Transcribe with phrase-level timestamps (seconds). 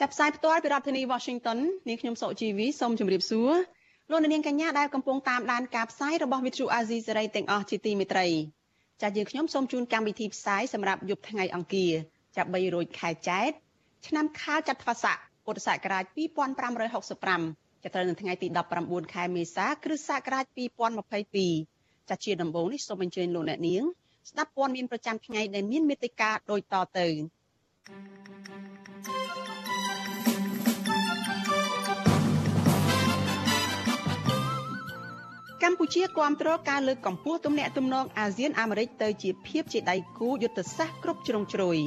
[0.00, 3.52] ចាប់ផ្សាយផ្ទាល់ពីរដ្ឋធានី Washington នាងខ្ញុំសុកជីវីសូមជម្រាបសួរ
[4.10, 8.26] លោកអ្នកនាងកញ្ញាដែលកំពុងតាមដានការផ្សាយរបស់ Vithu Azizi សេរីទាំងអស់ជាទីមេត្រី
[9.02, 11.92] ចា៎យើងខ្ញុំសូមជូនកម្មវិធីផ្សាយសម្រាប់យប់ថ្ងៃអង្គារ
[12.36, 13.50] ចាប់3រោចខែចែក
[14.06, 18.48] ឆ្នាំខាលចត្វាស័កពុទ្ធសករាជ2565ចាប់ត្រូវនៅថ្ងៃទី
[18.80, 20.44] 19ខែមេសាគ្រិស្តសករាជ
[21.28, 23.82] 2022ចាស់ជាដំបូងនេះសូមអញ្ជើញលោកអ្នកនាង
[24.30, 27.08] ស្ដាប់ព័ត៌មានប្រចាំថ្ងៃដែលមានមេត្តាដូចតទៅ
[35.64, 41.78] កម្ពុជាគាំទ្រការលើកកម្ពស់ទំនាក់ទំនងអាស៊ានអាមេរិកទៅជាភាពជាដៃគូយុទ្ធសាស្ត្រគ្រប់ជ្រុងជ្រោយ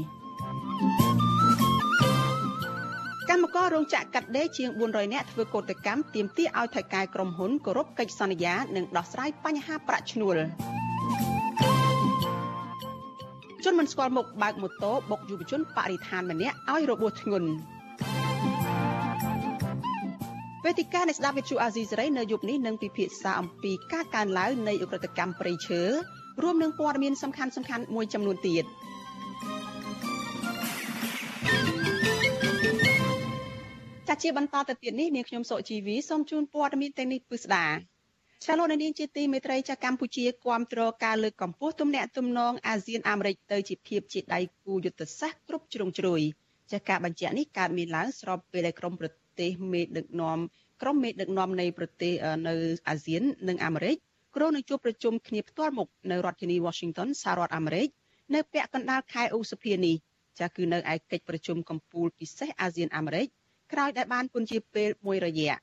[3.29, 10.37] កម្មកររោងចក្រកាត់ដេរជាង400នាក់ធ្វើកោតកម្មទាមទារឲ្យថៅកែក្រុមហ៊ុនគោរពកិច្ចសន្យានិងដោះស្រាយបញ្ហាប្រាក់ឈ្នួល
[13.63, 17.49] ជនមិនស្គាល់មុខបើកម៉ូតូបុកយុវជនបរិស្ថានម្នាក់ឲ្យរបួសធ្ងន់
[20.65, 25.81] វេទិកានៃស្ដាប់វិទ្យុអាស៊ីសេរីនៅយប់នេះនឹងពិភាក្សាអំពីការកើនឡើងនៃអ ுக ្រិតកម្មព្រៃឈើ
[26.41, 28.65] រួមនឹងព័ត៌មានសំខាន់សំខាន់មួយចំនួនទៀត
[34.07, 37.67] ចាជាបន្តទៅទៀតនេះនាងខ្ញុំសុជីវីសូមជូនព័ត៌មានទាំងនេះពិស្ដា
[38.45, 46.21] ចាលោកនាងជាទីមេត្រីចាកម្ពុជាគាំទ្រការលើកកម្ពស់ទំនាក់ទំនងអាស៊ានអាមេរិកទៅជាភាពជាដៃគូយុទ្ធសាស្ត្រគ្រប់ជ្រុងជ្រោយ
[46.71, 50.39] ចាការបញ្ជាក់នេះកើតមានឡើងស្របពេលដែលក្រមប្រ ទេសមេដឹកនាំ
[50.81, 52.13] ក្រុមមេដឹកនាំនៃប្រទេស
[52.47, 52.53] នៅ
[52.89, 53.97] អាស៊ាន និងអាមេរិក
[54.35, 57.87] គ្រោងនឹងជួបប្រជុំគ្នាផ្ទាល់មុខនៅរដ្ឋធានី Washington សហរដ្ឋអាមេរិក
[58.33, 59.95] នៅពាក់កណ្ដាលខែឧសភានេះ
[60.39, 63.27] ចាគឺនៅឯកិច្ចប្រជុំកំពូលពិសេសអាស៊ានអាមេរិក
[63.71, 65.53] ក្រោយដែលបានពន្យាពេលមួយរយៈ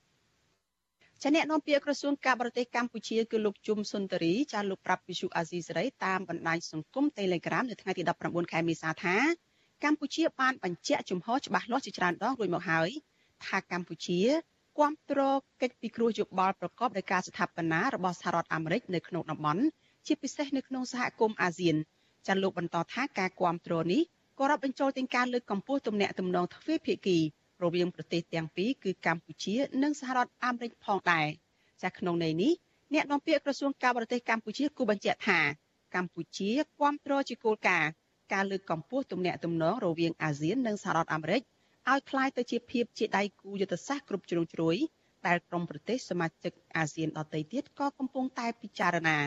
[1.23, 9.17] ចាអ្នកនាំពាក្យក្រសួងការបរទេសកម្ពុជាគឺលោកជុំសុនតរីចាលោកប្រាប់វិសុអាស៊ីសេរីតាមបណ្ដាញសង្គម Telegram នៅថ្ងៃទី19ខែមេសាថា
[9.85, 12.91] កម្ពុជាបានបញ្ជាក់ជំហរច្បាស់លាស់ជាច្រើនដងរួចមកហើយ
[13.47, 14.21] ថាកម្ពុជា
[14.79, 15.21] គាំទ្រ
[15.63, 19.63] កិច្ចពិគ្រោះយោបល់ប្រកបដោយការស្ថាបនារបស់សហរដ្ឋអាមេរិកនៅក្នុងតំបន់
[20.07, 21.77] ជាពិសេសនៅក្នុងសហគមន៍អាស៊ាន
[22.27, 24.03] ចាលោកបន្តថាការគាំទ្រនេះ
[24.39, 27.19] ក៏រាប់បញ្ចូលទាំងការលើកកម្ពស់ទំនាក់ទំនងទ្វេភាគី
[27.63, 31.27] រវាងប្រទេសទាំងពីរគឺកម្ពុជានិងសហរដ្ឋអាមេរិកផងដែរ
[31.83, 32.53] ចាក្នុងន័យនេះ
[32.95, 35.41] អ្នកនាំពាក្យក្រសួងការបរទេសកម្ពុជាគូបញ្ជាក់ថា
[35.95, 36.51] កម្ពុជា
[36.81, 37.91] គាំទ្រជាគោលការណ៍
[38.33, 41.43] ការលើកកម្ពស់ទំនាក់ទំនងរវាងអាស៊ាននិងសហរដ្ឋអាមេរិក
[41.92, 44.76] ឲ្យคล้ายទៅជាភាពជាដៃគូយុទ្ធសាស្ត្រគ្រប់ជ្រុងជ្រោយ
[45.28, 49.18] ដែលក្រុមប្រទេសសមាជិកអាស៊ានដទៃទៀតក៏កំពុងតែពិចារណា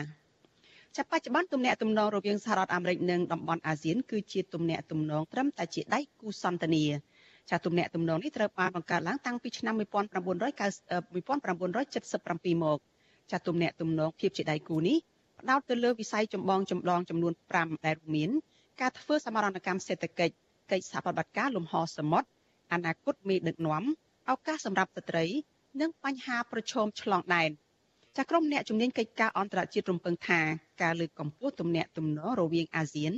[0.95, 6.85] ចាប់បច្ចុប្បន្នទំនាក់ទំនងរវាងសហរដ្ឋអាមេរិកនិងតំបន់អាស៊ានគឺជាទំនាក់ទំនងត្រឹមតែជាដៃគូសន្តានា
[7.49, 12.79] ចាទំនាក់ទំនងនេះត្រូវបានបង្កើតឡើងតាំងពីឆ្នាំ1997មក
[13.31, 14.97] ចាទំនាក់ទំនងភាពជាដៃគូនេះ
[15.39, 18.29] ផ្ដោតទៅលើវិស័យចម្បងចម្លងចំនួន5ដែលរួមមាន
[18.81, 20.33] ការធ្វើសមរណកម្មសេដ្ឋកិច្ច
[20.71, 22.27] កិច្ចសហប្រតិបត្តិការលំហសមុទ្រ
[22.73, 23.83] អនាគតមេដឹកនាំ
[24.31, 25.25] ឱកាសសម្រាប់ស្ត្រី
[25.81, 27.49] និងបញ្ហាប្រឈមឆ្លងដែន
[28.17, 30.39] ចាក្រុមអ្នកជំនាញកិច្ចការអន្តរជាតិរំពឹងថា
[30.81, 33.13] ការលើកកម្ពស់ទំនាក់ទំនងរវាងអាស៊ាន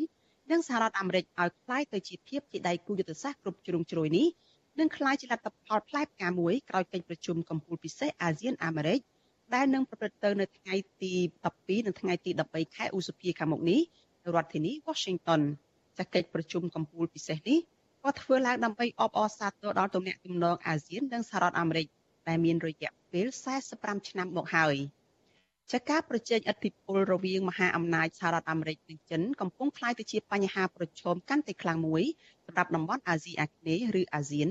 [0.51, 4.27] និងសហរដ្ឋអាមេរិកឲ្យคล้ายទៅជាភាពជាដៃគូយុទ្ធសាស្ត្រគ្រប់ជ្រុងជ្រោយនេះ
[4.79, 8.99] នឹងคล้ายជាលទ្ធផលផ្លែផ្កាមួយក្រោយកិច្ចប្រជុំកំពូលពិសេសអាស៊ានអាមេរិក
[9.55, 11.13] ដែលនឹងប្រព្រឹត្តទៅនៅថ្ងៃទី
[11.51, 13.81] 12និងថ្ងៃទី13ខែឧសភាខាងមុខនេះ
[14.23, 15.41] នៅរដ្ឋធានី Washington
[15.97, 17.59] ចាកិច្ចប្រជុំកំពូលពិសេសនេះ
[18.06, 21.86] ក៏ធ្វើឡើងដើម្បីអបអរសាទរដល់ទំនាក់ទំនងអាស៊ាននិងសហរដ្ឋអាមេរិក
[22.28, 23.26] ដែលមានរយៈពេល
[23.66, 24.74] 45ឆ្នាំមកហើយ
[25.72, 32.04] ចាការប្រជែងឥទ្ធិពលរវាងមហាអំណាចសហរដ្ឋអាមេរិកនិងចិនកំពុងក្លាយទៅជាបញ្ហាប្រឈមកាន់តែខ្លាំងមួយ
[32.46, 34.48] សម្រាប់តំបន់អាស៊ីអាគ្នេយ៍ឬអាស៊ាន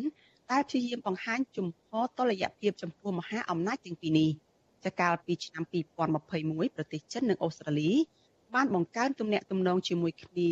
[0.51, 4.29] ដែលព្យាយាមបង្ហាញជំហរតុល្យភាពចំពោះមហាអំណាចទាំងពីរនេះ
[4.85, 5.63] ចាកាលពីឆ្នាំ
[6.19, 7.91] 2021ប្រទេសចិននិងអូស្ត្រាលី
[8.55, 10.47] បានបង្កើនទំនាក់ទំនងជាមួយគ្នា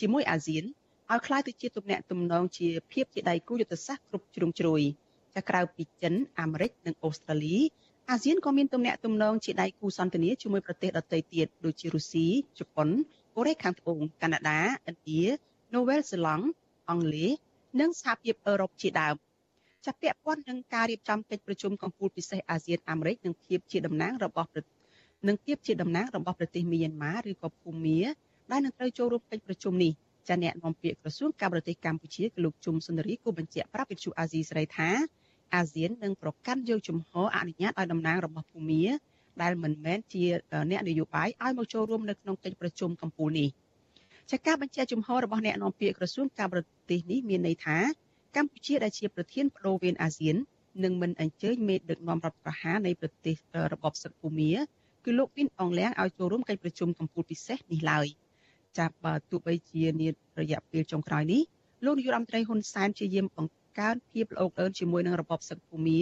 [0.00, 0.64] ជាមួយអាស៊ាន
[1.11, 4.81] ឲ្យคล้ายទៅជាទំនាក់ទំនងជាភាពជាដៃគូយុទ្ធសាស្ត្រគ្រប់ជ្រុងជ្រោយ
[5.35, 7.57] ចាក្រៅពីចិនអាមេរិកនិងអូស្ត្រាលី
[8.09, 12.25] អាស៊ានក៏មានទំនាក់ទំនងជាដៃគូសន្តានាជាមួយប្រទេសដទៃទៀតដូចជារុស្ស៊ី
[12.59, 12.89] ជប៉ុន
[13.35, 15.23] កូរ៉េខាងត្បូងកាណាដាឥណ្ឌា
[15.75, 16.45] នូវែលសេឡង់
[16.89, 17.31] អង់គ្លេស
[17.79, 19.15] និងសហភាពអឺរ៉ុបជាដើម
[19.85, 24.49] ចាប់ពាក់ព័ន្ធនឹងការរៀបចំកិច្ចប្រជុំកំពូលពិសេសអាស៊ានអាមេរិកនិងភាពជាតំណាងរបស់
[25.27, 27.99] នឹងភាពជាតំណាងរបស់ប្រទេសមីយ៉ាន់ម៉ាឬក៏ភូមា
[28.51, 29.91] ដែលនឹងត្រូវចូលរួមកិច្ចប្រជុំនេះ
[30.30, 34.90] ចាអ្នកនាំពាក្យក្រសួងការបរទេសកម្ពុជាគឺលោកជុំសុនរីគូបញ្ជាក់ប្រាប់វិទ្យុអាស៊ីសេរីថា
[35.54, 38.84] អាស៊ាននឹងប្រកាន់យកជំហរអនុញ្ញាតឲ្យតំណាងរបស់ភូមា
[39.42, 40.24] ដែលមិនមែនជា
[40.70, 43.48] អ្នកនយោបាយឲ្យមកចូលរួមនៅក្នុងកិច្ចប្រជុំកំពូលនេះ
[44.30, 46.60] ចាការបញ្ជាក់ជំហររបស់អ្នកនាំពាក្យក្រសួងការបរ
[46.90, 47.78] ទេសនេះមានន័យថា
[48.36, 50.36] កម្ពុជាដែលជាប្រធានបដូវវេនអាស៊ាន
[50.84, 53.36] នឹងមិនអញ្ជើញមេដឹកនាំរដ្ឋប្រហារនៃប្រទេស
[53.72, 54.52] របបសឹកភូមា
[55.04, 58.06] គឺលោកវិនអងលៀងឲ្យចូលរួមកិច្ចប្រជុំកំពូលពិសេសនេះឡើយ
[58.78, 60.08] ចាប់បើទោះបីជានា
[60.40, 61.42] រយៈពេលចុងក្រោយនេះ
[61.84, 66.00] លោកនាយរដ្ឋមន្ត្រីហ៊ុនសែនជាយាមបង្កើនភាពល្អអើនជាមួយនឹងរបបសឹកភូមា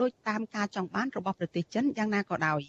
[0.00, 2.60] ដោយតាមការចង់បានរបស់ប្រទេសចិនយ៉ាងណាក៏ដោយ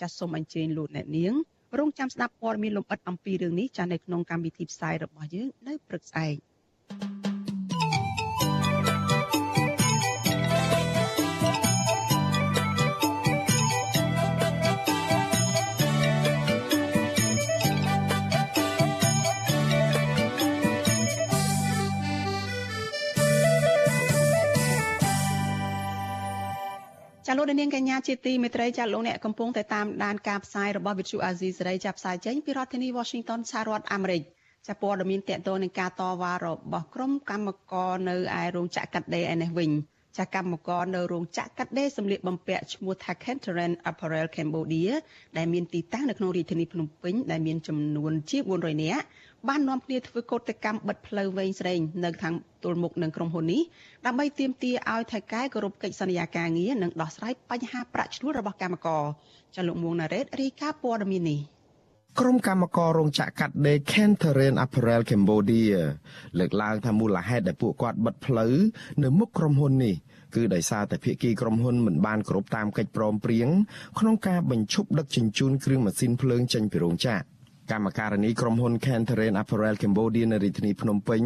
[0.00, 1.34] ចាសសូមអញ្ជើញលោកអ្នកនាង
[1.78, 6.34] រងចាំស្ដាប់ព័ត៌មានលម្អិតអំពីរឿងនេះចាស់នៅក្នុងកម្មវិធីផ្សាយរបស់យើងនៅព្រឹកស្អែក
[27.42, 34.22] លោកនាងកញ្ញាជាទីមេត្រីចាលោកអ្នកកំពុងតែតាមដានការផ្សាយរបស់វិទ្យុអាស៊ីសេរីចាប់ផ្សាយចេញពីរដ្ឋធានី Washington សហរដ្ឋអាមេរិក
[34.68, 39.70] ចាព័ត៌មានតកតនឹងការតវ៉ារបស់ក្រុមកម្មករនៅឯរោងចក្រកាត់ដេរឯនេះវិញ
[40.18, 44.92] ចាកម្មករនៅរោងចក្រកាត់ដេរសម្លៀកបំពាក់ឈ្មោះថា Kenteran Apparel Cambodia
[45.36, 49.04] ដែលមានទីតាំងនៅក្នុងរាជធានីភ្នំពេញដែលមានចំនួនជា400នាក់
[49.48, 52.34] បាននាំគ្នាធ្វើកោតកម្មបិទផ្លូវវែងស្រេងនៅខាង
[52.64, 53.62] ទល់មុខនឹងក្រុមហ៊ុននេះ
[54.06, 59.04] ដើម្បីទាមទារឲ្យថៃកែគោរពកិច្ចសន្យាការងារនិងដោះស្រាយបញ្ហាប្រាក់ឈ្នួលរបស់កម្មករ
[59.54, 61.40] ចាលោកមួងណារ៉េតរីកាព័ត៌មាននេះ
[62.20, 65.76] ក្រុមកម្មកររោងចក្រកាត់ដេរ Kenteran Apparel Cambodia
[66.38, 68.54] លើកឡើងថាមូលហេតុដែលពួកគាត់បិទផ្លូវ
[69.02, 69.94] នៅមុខក្រុមហ៊ុននេះ
[70.34, 73.48] គឺដោយសារតែភាគីក្រុមហ៊ុនមិនបានគោរពតាមកិច្ចព្រមព្រៀង
[73.98, 77.31] ក្នុងការបញ្ឈប់ដឹកជញ្ជូនគ្រឿងម៉ាស៊ីនភ្លើងចេញពីរោងចក្រ
[77.70, 81.22] កម្មការនីក្រុមហ៊ុន Kenteran Apparel Cambodia នៅរាជធានីភ្នំពេញ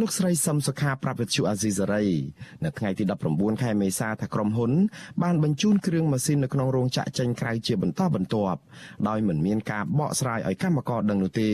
[0.00, 2.04] លោកស្រីសឹមសុខាប្រាប់វិទ្យុអាស៊ីសេរី
[2.64, 4.72] នៅថ្ងៃទី19ខែមេសាថាក្រុមហ៊ុន
[5.22, 8.60] បានបញ្ជូនគ្រឿងម៉ាស៊ីននៅក្នុងរោងចក្រចេញក្រៅជាបន្តបន្ទាប់
[9.08, 11.50] ដោយមិនមានការបកស្រាយឲ្យកម្មករដឹងនោះទេ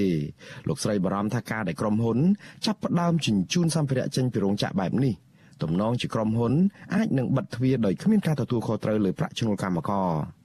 [0.69, 2.19] លោកស្រីបារម្ភថាការដែលក្រុមហ៊ុន
[2.67, 5.15] ចាប់ផ្ដើមជញ្ជូនសម្ភារៈចេញពីរោងចក្របែបនេះ
[5.63, 6.53] ទំនងជាក្រុមហ៊ុន
[6.95, 10.40] អាចនឹងបិទទ្វារដោយគ្មានការទទួលខុសត្រូវលើប្រាក់ឈ្នួលកម្មករ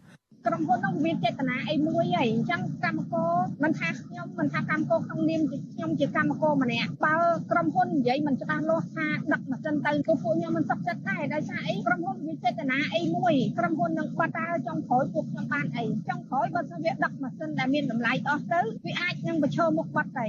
[0.45, 3.33] ក្រុមហ៊ុននោះមានចេតនាអីមួយហើយអញ្ចឹងកម្មករ
[3.63, 5.41] មិនថាខ្ញុំមិនថាកម្មករក្នុងនាម
[5.73, 7.15] ខ្ញុំជាកម្មករម្នាក់បើ
[7.51, 20.27] ក្រុមហ៊ុននិយាយមិនច្បាស់លាស់ថាដឹកម៉ាស៊ីនទៅគឺពួកខ្ញុំមិនសុខចិត្តដែរដោយសារអីក្រុមហ៊ុនមានចេតនាអីមួយក្រុមហ៊ុននឹងបាត់តើចុងក្រោយពួកខ្ញុំបានអីចុងក្រោយបើសិនវាដឹកម៉ាស៊ីនដែលមានតម្លៃអស់ទៅវាអាចនឹងប្រឈមមុខបាត់ទៅ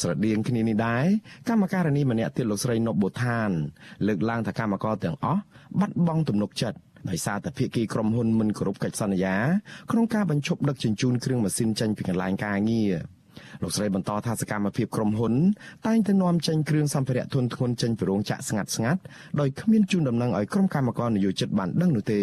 [0.00, 1.04] ស្រដៀងគ្នានេះដែរ
[1.48, 3.50] កម្មការនីម្នាក់ទៀតលោកស្រីនប់បូថាន
[4.06, 5.40] លើកឡើងថាកម្មករទាំងអស់
[5.80, 6.76] បាត់បង់ទំនុកចិត្ត
[7.10, 9.36] ដោយសារតែភាគីក្រុមហ៊ុនមិនគោរពកិច្ចសន្យា
[9.90, 12.92] ក្នុងការបញ្ឈប់ដឹកជញ្ជូនគ្រឿងម៉ាស៊ីនចេញពីកន្លែងការងារ
[13.62, 15.34] លោកស្រីបន្តថាសកម្មភាពក្រុមហ៊ុន
[15.86, 19.00] តែងតែនាំចេញគ្រឿងសម្ភារៈធុនធ្ងន់ចេញពីរោងចក្រស្ងាត់ស្ងាត់
[19.40, 22.20] ដោយគ្មានជូនដំណឹងឲ្យក្រុមកម្មការនយោជិតបានដឹងនោះទេ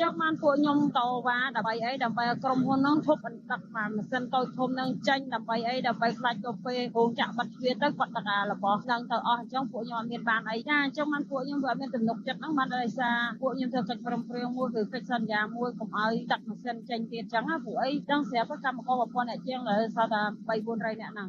[0.00, 21.28] ចឹងបានពួកខ្ញុំតវ៉ាដើម្បីអីដើម្បីក្រុមហ៊ុនហ្នឹងធប់ដឹកម៉ាស៊ីនតូចធំហ្នឹងចេញដើម្បីអីដើម្បីខ្លាចទៅពេលរោងចក្របាត់ទ្វារទៅគាត់ដឹកអារបស់ហ្នឹងទៅអស់អញ្ចឹងពួកខ្ញុំអត់មានបានអីចាអញ្ចឹងបានពួកខ្ញុំវាអត់មានទំនុកចិត្តហ្នឹងបានដោយសារពួកខ្ញុំធ្វើកិច្ចព្រមព្រៀងមួយគឺកិច្ចសន្យាមួយកុំឲ្យដឹកម៉ាស៊ីនចេញទៀតអញ្ចឹងពួកអីដឹងស្រាប់កម្មករប្រព័ន្ធអ្នកជាងលើសតតែ3 400នាក់ហ្នឹង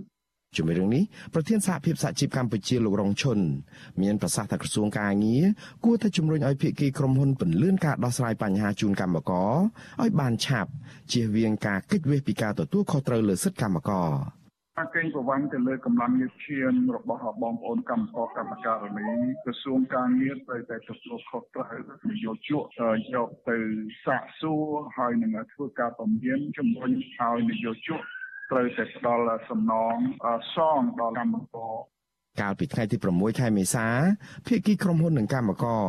[0.56, 1.03] ជាមួយរឿងនេះ
[1.34, 3.39] ប្រធានសហភាពសហជីពកម្ពុជាលោករងឈុន
[4.01, 5.44] មានប្រសាសន៍ថាក្រសួងការងារ
[5.86, 9.51] គួរតែជំរុញឲ្យភាគីក្រុមហ៊ុនពន្លឿនការដោះស្រាយបញ្ហាជូនកម្មករ
[10.01, 10.72] ឲ្យបានឆាប់
[11.12, 14.10] ជៀសវាងការកិច្ចវេះពីការទទួលខុសត្រូវលើសិទ្ធិកម្មករ
[14.96, 19.08] កេងប្រវ័ញ្ចទៅលើកម្លាំងយុទ្ធឈានរបស់បងប្អូនកម្មករកម្មការនី
[19.44, 21.74] ក្រសួងការងារត្រូវតែទទួលខុសត្រូវ
[22.10, 22.63] នយោជក
[23.13, 23.58] យកទៅ
[24.06, 24.63] សាកសួរ
[24.98, 28.01] ហើយនឹងធ្វើការពមៀនជំរុញឲ្យនយោជក
[28.51, 29.96] ត្រូវតែផ្ដល់សំណង
[30.56, 31.74] សងដល់កម្មករ
[32.41, 33.88] កាលពីថ្ងៃទី6ខែមេសា
[34.48, 35.86] ភាគីក្រុមហ៊ុននិងកម្មករ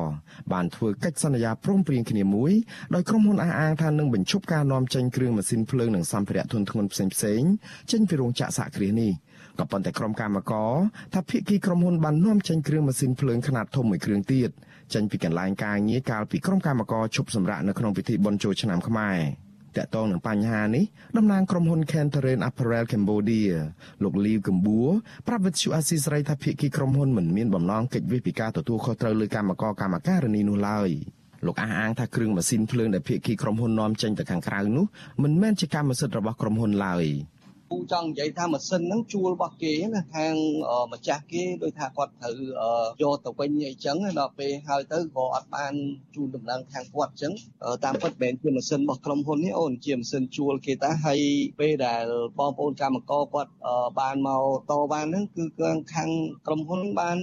[0.52, 2.52] បានធ្វើកិច្ចសន្យាព្រមព្រៀងគ្នាមួយ
[2.94, 7.50] ដោយក្រុមហ៊ុនអះអាងថានឹងបញ្ឈប់ការនាំចេញគ្រឿងម៉ាស៊ីនភ្លើងនិងសម្ភារៈធុនធ្ងន់ផ្សេងៗ
[7.90, 9.12] ចេញពីរោងចក្រសហគ្រាសនេះ
[9.58, 10.74] ក៏ប៉ុន្តែក្រុមកម្មករ
[11.14, 14.50] ថាភាគីក្រុមហ៊ុនបាននាំចេញគ្រឿងម៉ាស៊ីនភ្លើងខ្នាតធំមួយគ្រឿងទៀត
[14.94, 20.84] ចេញពីកន្លែងការងារកាលពីក្រុមកម្មករឈប់សម្រាកនៅក្នុងពិធីបុណ្យចូលឆ្នាំខ្មែរ តកតងនឹងបញ្ហានេះ
[21.16, 23.54] តំណាងក្រុមហ៊ុន Kenteran Apparel Cambodia
[24.02, 24.90] លោកលីវកម្បួរ
[25.26, 30.90] ប្រាប់វិទ្យុអាស៊ីសេរីថាភាគីក្រុមហ៊ុនមិនមានបំណងកិច្ចវិពីការទទួលខុសត្រូវលើកម្មករកម្មការនីនោះឡើយ
[31.46, 34.86] លោកអះអាងថាគ្រឿងម៉ាស៊ីនភ្លើងដែលភាគីក្រុមហ៊ុននាំចេញទៅខាងក្រៅនោះ
[35.22, 37.04] មិនមែនជាកម្មសិទ្ធិរបស់ក្រុមហ៊ុនឡើយ
[37.72, 40.34] គូចង់និយាយថាម៉ាស៊ីនហ្នឹងជួលរបស់គេណាខាង
[40.92, 42.34] ម្ចាស់គេដោយថាគាត់ត្រូវ
[43.02, 45.72] យកទៅវិញអីចឹងដល់ពេលហើយទៅក៏អត់បាន
[46.14, 47.32] ជូនដំណឹងខាងគាត់ចឹង
[47.84, 51.20] តាមពិតមិនមែនជាម៉ាស៊ីនរបស់ក្រុមហ៊ុននេះអូនជាម៉ាស៊ីនជួលគេតាហើយ
[51.60, 52.04] ពេលដែល
[52.38, 53.50] បងប្អូនកម្មករគាត់
[54.00, 55.44] បានមកតបានហ្នឹងគឺ
[55.94, 56.10] ខាង
[56.46, 57.18] ក្រុមហ៊ុនបាន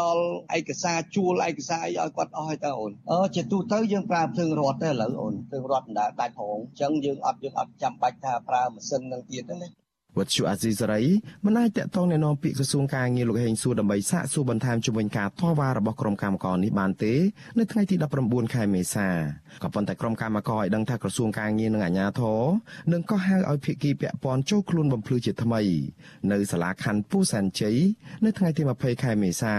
[0.00, 0.24] ដល់
[0.58, 9.82] ឯកសារជួលឯកសារអីឲ្យគាត់អស់ហើយតើអូនអឺជាទូទៅយើងប្រើភ្លើងរត់ទេឥឡូវអូនភ្លើងរត់មិនដែលដាច់ផងអញ្ចឹងយើងអត់យើងអត់ចាំបាច់ថាប្រើម៉ាស៊ីននឹងទៀតទៀតណា
[10.18, 11.02] វត្តជូអាស៊ីសេរី
[11.44, 17.14] មិនអាចតកតងណែនាំពាក្យក្រសួងការងារលោកហេងសួរដើម្បីសាកសួរបន្ថែមជំវិញការតវ៉ារបស់ក្រុមកម្មការនេះបានទេ
[17.58, 19.08] នៅថ្ងៃទី19ខែមេសា
[19.62, 22.40] ក៏ប៉ុន្តែក្រុមកម្មការឲ្យដឹងថាក្រសួងការងារនិងអាជ្ញាធរ
[22.92, 25.60] នឹងកោះហៅឲ្យភាគីពាក់ព័ន្ធចូលខ្លួនបំភ្លឺជាថ្មី
[26.32, 27.76] នៅសាលាខណ្ឌពូសានជ័យ
[28.24, 29.54] នៅថ្ងៃទី20ខែមេសា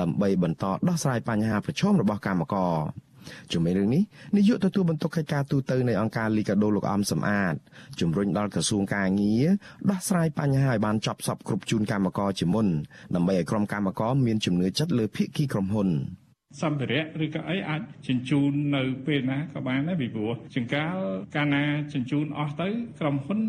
[0.00, 3.07] ដើម្បីបន្តដោះស្រាយបញ្ហាប្រឈមរបស់កម្មករ
[3.52, 4.02] ជំវិញរឿងនេះ
[4.36, 7.54] នាយកទទួលបន្ទុកកិច្ចការទូតនៃអង្គការលីកាដូលោកអំសំអាត
[8.00, 9.46] ជំរុញដល់ក្រសួងការងារ
[9.90, 12.66] ដោះស្រាយបញ្ហាឲ្យបានចប់សពគ្រប់ជូនកម្មករជាមុន
[13.14, 15.90] ដើម្បីឲ្យក្រុមកម្មករមានជំនឿចិត្តលើភាគីក្រុមហ៊ុន
[16.62, 20.96] សម្ភារៈឬក៏អីអាចជញ្ជូននៅពេលណាក៏បានដែរពីព្រោះចង្កាល
[21.36, 22.68] កាលណាជញ្ជូនអស់ទៅ
[23.00, 23.40] ក្រុមហ៊ុន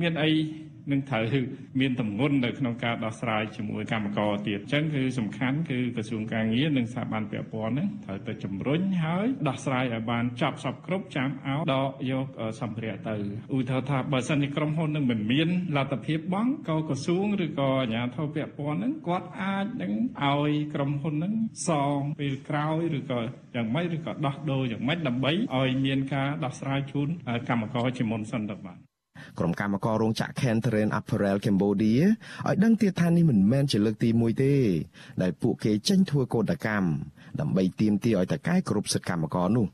[0.00, 0.30] មានអី
[0.92, 1.24] នឹងត្រូវ
[1.80, 12.26] មានតម្ងន់នៅក្នុងការដោះស្រាយជាមួយកម្មករទៀតអញ្ចឹងគឺសំខាន់គឺក្រសួងការងារនិងស្ថាប័នពាក់ព័ន្ធហ្នឹងត្រូវតែជំរុញហើយដោះស្រាយឲ្យបានចប់សពគ្រប់ចាំអោដកយក
[12.60, 13.14] សម្ភារៈទៅ
[13.56, 19.92] ឧទាហរណ៍ថាបើសិនជាក្រុមហ៊ុននឹងមិនមានលទ្ធភាពបង់ក៏ក្រសួងឬក៏អាជ្ញាធរពាក់ព័ន្ធហ្នឹងគាត់អាចនឹង
[20.24, 21.34] ឲ្យក្រុមហ៊ុនហ្នឹង
[21.68, 23.20] សងពេលក្រោយឬក៏
[23.54, 27.08] យ៉ាងម៉េចឬក៏ដោះដូរយ៉ាងម៉េចដើម្បីឲ្យមានការដោះស្រាយជូន
[27.48, 28.78] កម្មករជាមុនសិនទៅបាទ
[29.38, 32.02] ក្រុមកម្មកររោងចក្រ Kentren Apparel Cambodia
[32.46, 34.54] ឲ្យដឹងទៀតថានេះមិនមែនជាលើកទី1ទេ
[35.22, 36.88] ដែលពួកគេចេញធ្វើកោតកម្ម
[37.40, 39.66] ដើម្បីទាមទារឲ្យតកែគ្រប់សិទ្ធិកម្មករនោះ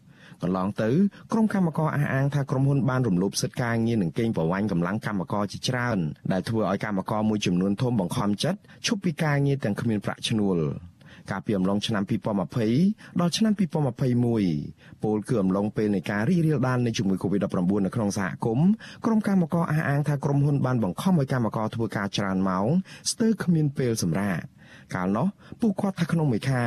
[0.43, 0.91] កន្លងទៅ
[1.33, 5.99] ក្រុមកម្មករអះអាងថាក្រុមហ៊ុនបានរំលោភសិទ្ធិការងារនិងកេងប្រវ័ញ្ចកម្លាំងកម្មករជាច្រើន
[6.33, 10.59] ដែលធ្វើឲ្យកម្មករមួយចំនួនធំបង្ខំចិត្តឈប់ពីការងារទាំងគ្មានប្រាក់ឈ្នួល។
[11.31, 12.03] កាលពីអំឡុងឆ្នាំ
[12.61, 13.53] 2020ដល់ឆ្នាំ
[14.33, 18.69] 2021ពលគឺអំឡុងពេលនៃការរីករាលដាលនៃជំងឺ Covid-19 នៅក្នុងសហគមន៍
[19.05, 22.67] ក្រុមកម្មករអះអាងថាក្រុមហ៊ុនបានបង្ខំឲ្យកម្មករធ្វើការច្រើនម៉ោង
[23.11, 24.39] ស្ទើរគ្មានពេលសម្រាក
[24.95, 25.27] កាលនោះ
[25.61, 26.67] ពួកគាត់ថាក្នុងមួយខែ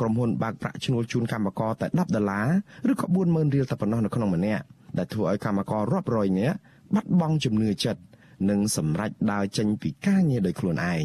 [0.00, 2.40] ក្រុមហ៊ុនបើកប្រាក់ឈ្នួលជូនកម្មករតែ10ដុល្លា
[2.86, 4.64] រឬក៏40000រៀលតែប៉ុណ្ណោះនៅក្នុងម្នាក់
[4.98, 6.56] ដែលធ្វើឲ្យកម្មកររាប់រយនាក់
[6.94, 8.00] បាត់បង់ជំនឿចិត្ត
[8.50, 11.04] និងសម្រេចដើរចេញពីការងារដោយខ្លួនឯង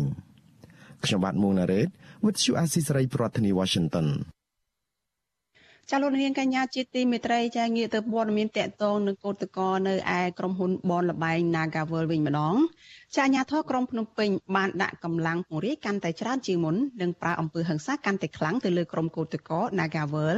[1.05, 1.87] ខ្ញុំបាទមួងណារ៉េត
[2.25, 4.07] វិទ្យុអាស៊ីសេរីប្រធានាទី Washington
[5.91, 12.55] ចាលោកនាងកញ្ញាជាទីមេត្រីចាងាកទៅព័ត៌មានតកតងនឹងកោតកោនៅឯក្រុមហ៊ុនបនលបែង Nagavel វិញម្ដង
[13.15, 20.37] ចាអាញាធរក្រុងភ្នំពេញបានដាក់កម្លាំងពង្រាយកាន់តែច្រើនជាងមុននិងប្រើអំពើហិង្សាកាន់តែខ្លាំងទៅលើក្រុមកោតកោ Nagavel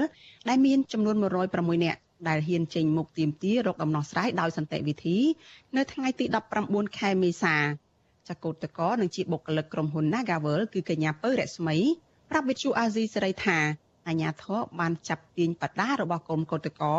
[0.49, 5.17] ដែលមានចំនួន106នាក់ដែលហ៊ានចេញមុខទាមទាររកដំណោះស្រាយដោយសន្តិវិធី
[5.77, 6.25] នៅថ្ងៃទី
[6.61, 7.55] 19ខែមេសា
[8.29, 11.77] ចកោតកោនិងជាបុគ្គលិកក្រុមហ៊ុន Nagavel គឺកញ្ញាពៅរស្មី
[12.29, 13.59] ប្រាប់វិទ្យុអាស៊ីសេរីថា
[14.07, 16.95] អាញាធរបានចាប់ទាញបដារបស់ក្រុមកោតកោ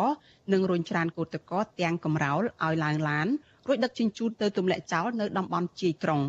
[0.53, 3.27] និងរុញច្រានកោតកោទាំងកំរោលឲ្យឡើងឡាន
[3.67, 6.21] រួចដឹកជញ្ជូនទៅទម្លាក់ចោលនៅតំបន់ជាយក្រុង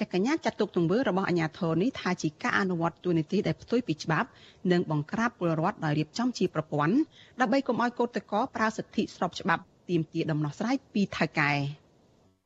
[0.00, 4.28] ចកញ្ញាចាត់ទុកទង្វើរបស់អាញាធរនេះថាជាការអនុវត្តទូនីតិដែលផ្ទុយពីច្បាប់
[4.72, 6.96] និងបង្ក្រាបពលរដ្ឋដោយរៀបចំជាប្រព័ន្ធ
[7.40, 11.52] ដើម្បីកុំឲ្យកោតកោប្រើសិទ្ធិស្របច្បាប់ទាមទារដំណោះស្រាយពីថៅកែ។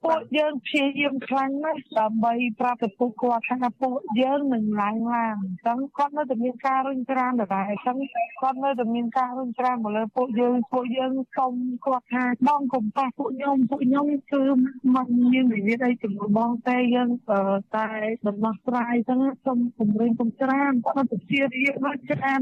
[0.05, 7.97] ពួកយើងព្យាយាមខ្លាំងណាស់ដើម្បីប្រាប់ទៅពួកគាត់ថាពួកយើងនឹងឡើងឡើងអញ្ចឹងគាត់នៅតែមានការរុញច្រានដដែលអញ្ចឹង
[8.41, 11.53] គាត់នៅតែមានការរុញច្រានមកលើពួកយើងពួកយើងសុំ
[11.87, 14.43] គាត់ថាបងកុំប៉ះពួកខ្ញុំពួកខ្ញុំគឺ
[14.95, 17.89] មិនមានវិវាទអីជាមួយបងទេយើងតែ
[18.29, 22.39] ដំណោះស្រាយអញ្ចឹងសុំគម្រាមគំច្រានគាត់ទៅជារៀបមកច្រាន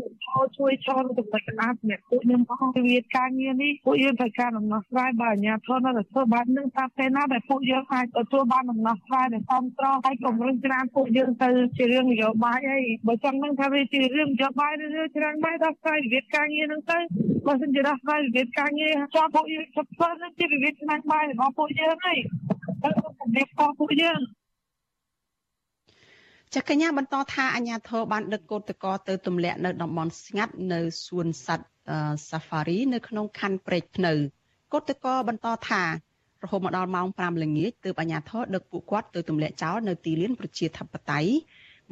[0.59, 16.99] ជួយឈរទៅតែកណ្ដាលអ្នកពួកខ្ញុំផងវិវាទការងារនេះពួកយើងត្រូវការដំណោះស្រាយបើអាជ្ញាធរនៅតែធ្វើបែបនេះតាមពេលណាដែលពួកយើងអាចទទួលបានដំណោះស្រាយដែលសមស្របហើយកុំរឹងច្រានពួកយើងទៅជារឿងនយោបាយអីបើចង់នឹងថាវាជារឿងនយោបាយឬរឿងច្រានបាយដោះស្រាយវិវាទការងារហ្នឹងទៅ
[17.47, 22.19] បើសិនជាដោះស្រាយវិវាទការងារចោលពួកយើងចាប់ផ្ដើមជាវិវាទឆ្នាំបាយរបស់ពួកយើងហើយ
[22.83, 23.51] ទៅសម្រាប់
[23.81, 24.21] ពួកយើង
[26.55, 31.67] ចកញ្ញាបន្តថាអាញាធរបានដឹកកោតកោទៅទម្លាក់នៅតំបន់ស្ងាត់នៅសួនសត្វ
[32.29, 34.13] Safari នៅក្នុងខណ្ឌព្រែកភ្នៅ
[34.73, 35.83] កោតកោបន្តថា
[36.47, 41.31] រហូតមកដល់ម៉ោង5ល្ងាចទើបអាជ្ញាធរដឹកពួកគាត់ទៅទម្លាក់ចោលនៅទីលានប្រជាធិបតេយ្យ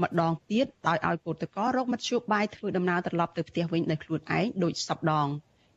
[0.02, 5.28] ម្ដងទៀតដោយឲ្យកោតកររកមធ្យោបាយធ្វើដំណើរត្រឡប់ទៅផ្ទះវិញដោយខ្លួនឯងដូចសពដង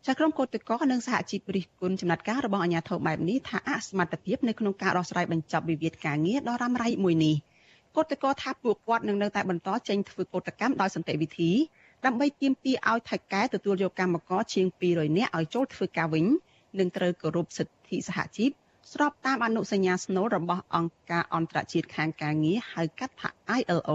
[0.06, 7.36] ចាក្រុមកោតកោនិងសហជីពរិះគន់ចំណាត់ការរបស់អាជ្ញាធរបែបនេះថាអសមត្ថភាពនៅក្នុងការដោះស្រាយបញ្ចប់វិវាទការងារដ៏រ៉ាំរ៉ៃមួយនេះ
[7.96, 11.52] កោតកោថាពួកគាត់នឹងនៅតែបន្តចេញធ្វើកោតកម្មដោយសន្តិវិធី
[12.06, 16.26] ដើម្បីទាមទារឲ្យថៃកែទទួលយកកម្មករជាង200នាក់ឲ្យចូលធ្វើការវិញ
[16.80, 18.52] និងត្រូវគោរពសិទ្ធិសហជីព
[18.94, 23.30] ស្របតាមអនុសញ្ញាស្នូលរបស់អង្គការអន្តរជាតិខាងការងារហៅកាត់ថា
[23.60, 23.92] ILO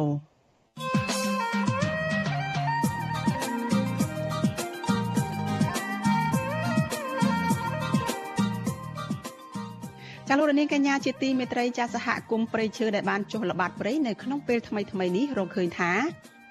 [10.29, 15.93] ចាលោករនាងកញ្ញាជាទីមេត្រីចាសហគមន៍ព្រៃឈើដែលបានចុះល្បាតព្រៃនៅក្នុងពេលថ្មីៗនេះរកឃើញថា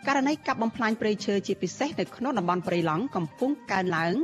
[0.08, 4.16] ករណីកាប់បំផ្លាញព្រៃឈើជាពិសេសនៅក្នុងតំបន់ព្រៃឡង់កំពុងកើនឡើង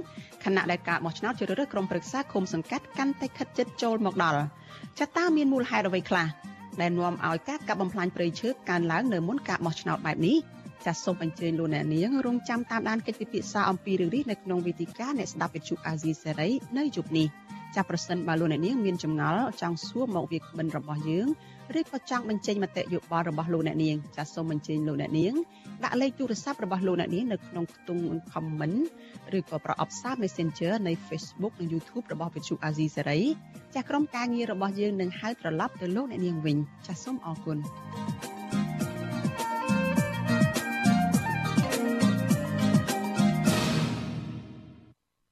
[0.46, 4.42] ខណៈដែលការបោះឆ្នោតជ្រើសរើសក្រុមប្រឹក្សាឃុំសង្កាត់កាន់តែខិតជិតចូលមកដល់
[5.00, 6.28] ចាតើមានមូលហេតុអ្វីខ្លះ
[6.82, 10.38] ដែលនាំឲ្យការកាប់បំផ្លាញព្រៃឈើកើនឡើងនៅមុនការបោះឆ្នោតបែបនេះ
[10.86, 17.28] ចាសសូមអញ្ជើញលោកអ្នកនាងរងចាំតាមដានកិច្ចពិភាក្សាអំពីរឿងនេះនៅក្នុងវេទិកាអ្នកស្ដាប់វិទ្យុអាស៊ីសេរីនៅយប់នេះ
[17.76, 21.28] ចាប្រសិនបើលោកអ្នកនាងមានចម្ងល់ចង់សួរមកវាគ្មិនរបស់យើង
[21.80, 25.34] ឬក៏ចង់បញ្ចេញមតិយោបល់របស់លោកអ្នកនាងចាសសូមអញ្ជើញលោកអ្នកនាង
[25.84, 28.04] ដាក់លេខទូរស័ព្ទរបស់លោកអ្នកនាងនៅក្នុងខ្ទង់
[28.34, 28.80] comment
[29.38, 33.20] ឬក៏ប្រអប់សារ Messenger នៃ Facebook និង YouTube របស់វិទ្យុអាស៊ីសេរី
[33.74, 36.58] ចាសក្រុមការងាររបស់យើងនឹងហៅត្រឡប់ទៅលោកអ្នកនាងវិញ
[36.88, 37.58] ចាសសូមអរគុណ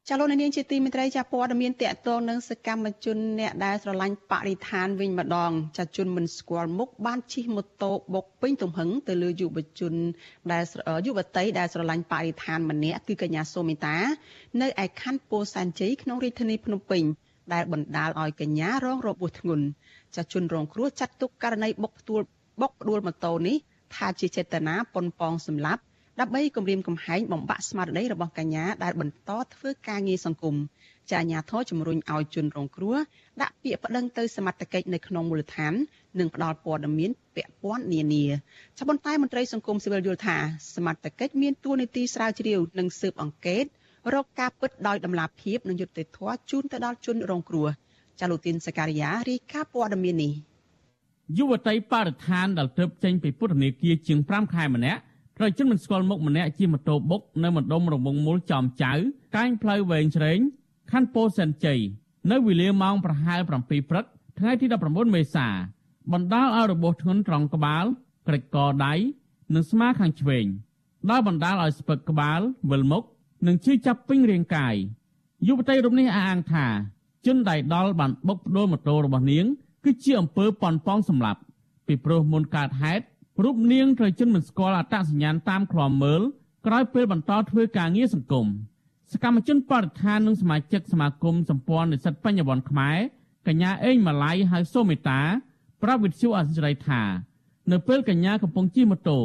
[0.10, 9.94] ចាលោកនាងជាទីមេត្រីចាព័ត៌មានតកតងនឹងសកម្មជនអ្នកដែលស្រឡាញ់បរិស្ថានវិញម្ដងចាជនមិនស្គាល់មុខបានជិះម៉ូតូបុកពេញទំហឹងទៅលើយុវជន
[10.52, 10.64] ដែល
[11.06, 13.96] យុវតីដែលស្រឡាញ់បរិស្ថានម្នាក់គឺកញ្ញាសូមីតា
[14.62, 17.04] នៅឯខណ្ឌពោធិ៍សែនជ័យក្នុងរាជធានីភ្នំពេញ
[17.54, 19.66] ដែលបណ្ដាលឲ្យកញ្ញារងរបួសធ្ងន់
[20.16, 22.22] ចាជនរងគ្រោះចាត់ទុកករណីបុកផ្ដួល
[22.62, 23.56] បុកផ្ដួលម៉ូតូនេះ
[23.96, 25.82] ថាជាចេតនាប៉ុនប៉ងសម្លាប់
[26.22, 30.56] ដើម្បីគម្រាមកំហែងបំបាក់ស្មារតីរបស់កញ្ញាដែលបន្តធ្វើការងារសង្គម
[31.10, 32.96] ចាអាញាធរជំរុញឲ្យជនរងគ្រោះ
[33.42, 35.74] ដាក់ពាក្យប្តឹងទៅសមត្ថកិច្ចនៅក្នុងមូលដ្ឋាន
[36.20, 38.26] និងផ្ដល់ព័ត៌មានពាក់ព័ន្ធនានា
[38.78, 40.38] ចាប៉ុន្តែមន្ត្រីសង្គមស៊ីវិលយល់ថា
[40.76, 43.66] សមត្ថកិច្ចមានតួនាទីស្រាវជ្រាវនិងស៊ើបអង្កេត
[44.14, 47.68] រកការពិតដោយតម្លាភាពនិងយុត្តិធម៌ជូនទៅដល់ជនរងគ្រោះ
[48.20, 50.34] ចាលោកទីនសការីយ៉ារីកាព័ត៌មាននេះ
[51.38, 58.94] យុវតីបរិស្ថានដែលទើបចេញពីពុទ្ធនេគាជាង5ខែម្នាក់ត្រូវជនមិនស្គាល់មុខម្នាក់ជិះម៉ូតូបុកនៅម្ដុំរងងមូលចំចៅ
[59.36, 60.40] កាញផ្លូវវែងជ្រេង
[60.92, 61.80] ខណ្ឌពោធិ៍សែនជ័យ
[62.32, 64.06] នៅវេលាម៉ោងប្រហែល7ព្រឹក
[64.40, 65.48] ថ្ងៃទី19មេសា
[66.14, 67.86] បណ្ដាលឲ្យរបួសធ្ងន់ត្រង់ក្បាល
[68.28, 68.94] ក្រិចកដៃ
[69.54, 70.46] និងស្មាខាងឆ្វេង
[71.10, 72.40] ដោយបណ្ដាលឲ្យស្ពឹកក្បាល
[72.72, 73.04] វិលមុខ
[73.48, 74.76] និងឈឺចាប់ពេញរាងកាយ
[75.48, 76.66] យុវតីរូបនេះអះអាងថា
[77.26, 79.46] ជនដៃដល់បានបុកផ្ដួលម៉ូតូរបស់នាង
[79.84, 81.40] គឺជាអំពើប៉ុនប៉ងសម្លាប់
[81.88, 83.04] ពីព្រោះមុនកើតហេតុ
[83.44, 86.22] រូបនាងត្រូវជន់មិនស្គាល់អត្តសញ្ញាណតាមឃ្លាំមើល
[86.68, 88.48] ក្រោយពេលបន្តធ្វើការងារសង្គម
[89.12, 92.98] សកម្មជនបរិស្ថាននិងសមាជិកសមាគមសម្ព័ន្ធនិស្សិតបញ្ញវន្តខ្មែរ
[93.48, 95.22] កញ្ញាអេងម៉ាឡៃហៅសូមេតា
[95.82, 97.02] ប្រាប់វិទ្យុអសិរ័យថា
[97.72, 99.20] នៅពេលកញ្ញាកំពុងជិះម៉ូតូ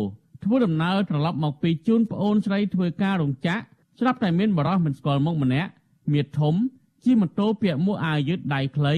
[0.44, 3.60] ធ្វើដំណើរត្រឡប់មកពីជូនប្អូនស្រីធ្វើការរោងចក្រ
[3.98, 5.70] ស្រាប់តែមានបរិះមិនស្គាល់មុខម្នាក់
[6.12, 6.54] មៀតធំ
[7.04, 8.94] ជិះម៉ូតូពាក់មួកអាវយឺតដៃខ្លី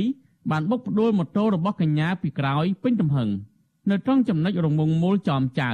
[0.51, 3.29] បានបុកផ្ដួលម៉ូតូរបស់កញ្ញាពីក្រោយពេញទំហឹង។
[3.91, 5.71] នៅត្រង់ចំណុចរងងមូលចំចៅ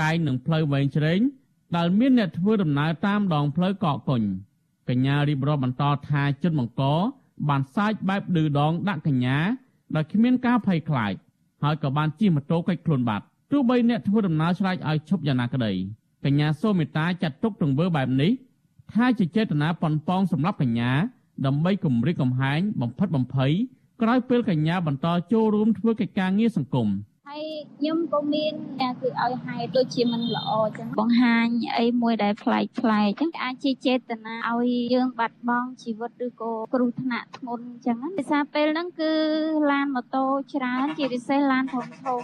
[0.00, 1.20] កាយនឹងផ្លូវវែងជ្រេង
[1.76, 4.22] ដែលមានអ្នកធ្វើដំណើរតាមដងផ្លូវកកកុញ
[4.88, 6.82] កញ្ញារៀបរាប់បន្តថាជនបង្ក
[7.48, 9.38] បានសាច់បែបឌឺដងដាក់កញ្ញា
[9.96, 11.12] ដោយគ្មានការភ័យខ្លាច
[11.62, 15.72] ហើយក៏បានជិះម៉ូតូកិច្ចខ្លួនបាត់ទោះបីអ្នកធ្វើដំណើរឆ្លាច់ឲ្យឈប់យ៉ាងណាក្តី
[16.24, 18.30] កញ្ញាសូមេតាចាត់ទុកទង្វើបែបនេះ
[18.92, 20.92] ថាជាចេតនាប៉ុនប៉ងសម្រាប់កញ្ញា
[21.46, 23.52] ដើម្បីគម្រិតកំហែងបំផិតបំភ័យ
[24.02, 26.88] ក្រោយពេលកញ្ញាបន្តចូលរួមធ្វើកិច្ចការងារសង្គម។
[27.32, 28.54] ហើយខ្ញុំក៏មាន
[29.00, 31.46] គឺឲ្យហេតុដូចជាមិនល្អអញ្ចឹងបង្ហាញ
[31.78, 39.12] អីមួយដែលប្លែកប្លែកអញ្ចឹងអាចជាចេតនាឲ្យយើងបាត់បង់ជីវិតឬក៏គ្រោះថ្នាក់ធ្ងន់អញ្ចឹងដោយសារពេលហ្នឹងគឺ
[39.70, 42.20] ឡានម៉ូតូច្រើនជាពិសេសឡានធំធំ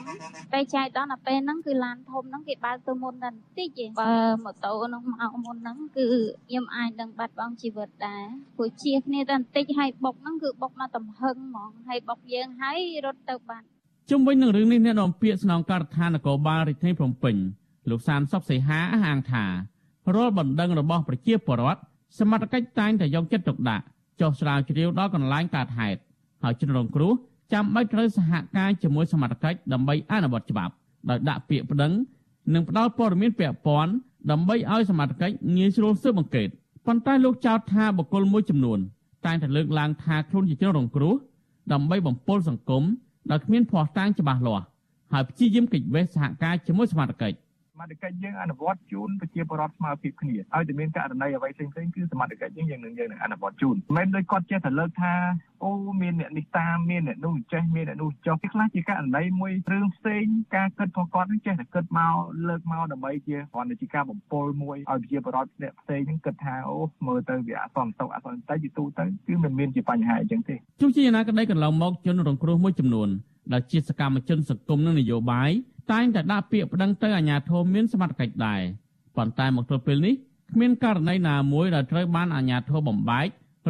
[0.52, 4.14] ពេលចែកដល់ដល់ពេលហ្នឹងគឺឡានធំហ្នឹងគេបើកទៅមុនដល់បន្តិចឯងបើ
[4.44, 6.06] ម៉ូតូហ្នឹងមកមុនហ្នឹងគឺ
[6.46, 8.24] ខ្ញុំអាចនឹងបាត់បង់ជីវិតដែរ
[8.56, 13.66] ព្រោះជាគ្នាតែបន្តិចហើយបុកហ្នឹងគឺបុកមកទំហឹងហ្មងហើយបុកយើងហើយរត់ទៅបាត់
[14.10, 17.36] ជុំវិញនឹងរឿងនេះអ្នកនាំពាក្យស្នងការដ្ឋាននគរបាលរាជធានីភ្នំពេញ
[17.90, 19.44] លោកសានសុកសីហាអះអាងថា
[20.14, 21.80] រាល់បណ្ដឹងរបស់ប្រជាពលរដ្ឋ
[22.18, 23.84] សមត្ថកិច្ចតែងតែយកចិត្តទុកដាក់
[24.20, 26.00] ចុះស្រាវជ្រាវដល់កន្លែងកើតហេតុ
[26.42, 27.12] ហើយជនរងគ្រោះ
[27.52, 30.72] ចាំបាច់ត្រូវសហការជាមួយសមត្ថកិច្ចដើម្បីអនុវត្តច្បាប់
[31.10, 31.92] ដោយដាក់ពាក្យប្តឹង
[32.54, 33.92] និងផ្ដល់ព័ត៌មានពាក់ព័ន្ធ
[34.30, 36.48] ដើម្បីឲ្យសមត្ថកិច្ចងាយស្រួលស៊ើបអង្កេត
[36.86, 38.78] ប៉ុន្តែលោកចោទថាបុគ្គលមួយចំនួន
[39.26, 41.14] តែងតែលើកឡើងថាខ្លួនជាជនរងគ្រោះ
[41.72, 42.84] ដើម្បីបំពុលសង្គម
[43.30, 44.64] ដោយគ្មានភ័ស្តុតាងច្បាស់លាស់
[45.12, 47.32] ហើយព្យាយាមកិច្ចវេះសហការជាមួយសមាជិក
[47.76, 55.14] សមត្ថកិច្ចយើងអនុវត្តជូនប្រជាពលរដ្ឋស្មើភាពគ្នាហើយតែមានករណីអ្វីផ្សេងៗគឺសមត្ថកិច្ចយើងយើងនឹងយើងនឹងអនុវត្តជូនមិនមែនដូចគាត់ចេះតែលើកថា
[55.64, 55.70] អូ
[56.02, 60.24] មានអ្នកអ្នកនេះតាមមានអ្នកនោះចេះមានអ្នកនោះចុះខ្លះជាករណីមួយរឿងផ្សេង
[60.56, 62.14] ការគិតរបស់គាត់នឹងចេះតែគិតមក
[62.48, 73.10] លើកមកដើម្បីជាគ្រាន់តែជាការបំពល់មួយឲ្យជាបរិបទអ្នកផ្សេងនឹងគិតថាអូមើលទៅវាអសន្តិសុខអសន្តិតែជាទូទៅគឺមិនមានជាបញ្ហាអីចឹងទេទោះជាយ៉ាងណាក្តីកន្លងមកជនរងគ្រោះមួយចំនួន
[73.52, 75.50] ដែលជាសកម្មជនសង្គមនិងនយោបាយ
[75.92, 78.62] តែងតែដាក់ពាក្យប្តឹងទៅអាជ្ញាធរមានសមត្ថកិច្ចដែរ
[79.16, 80.14] ប៉ុន្តែមកទល់ពេលនេះ
[80.52, 83.28] គ្មានករណីណាមួយដែលត្រូវបានអាជ្ញាធរបំបែក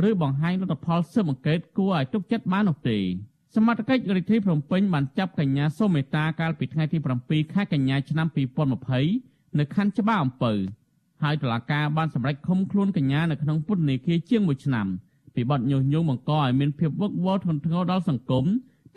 [0.09, 2.99] ឬបង្ហាញលទ្ធផលស៊ើបអង្កេតគួរឲ្យទុកចិត្តបាននោះទេ
[3.55, 8.27] សមត្ថកិច្ចរាជធានីភ្នំពេញបានចាប់កញ្ញាសូមេតាកាលពីថ្ងៃទី7ខែកញ្ញាឆ្នាំ
[8.93, 10.53] 2020នៅខណ្ឌច្បារអំពៅ
[11.23, 14.87] ហើយតុលាការបានសម្រេចឃុំខ្លួនកញ្ញានៅក្នុងពន្ធនាគារជាង1ឆ្នាំ
[15.35, 18.45] ពីបទញុះញង់បង្កឲ្យមានភាពវឹកវរធ្ងន់ធ្ងរដល់សង្គម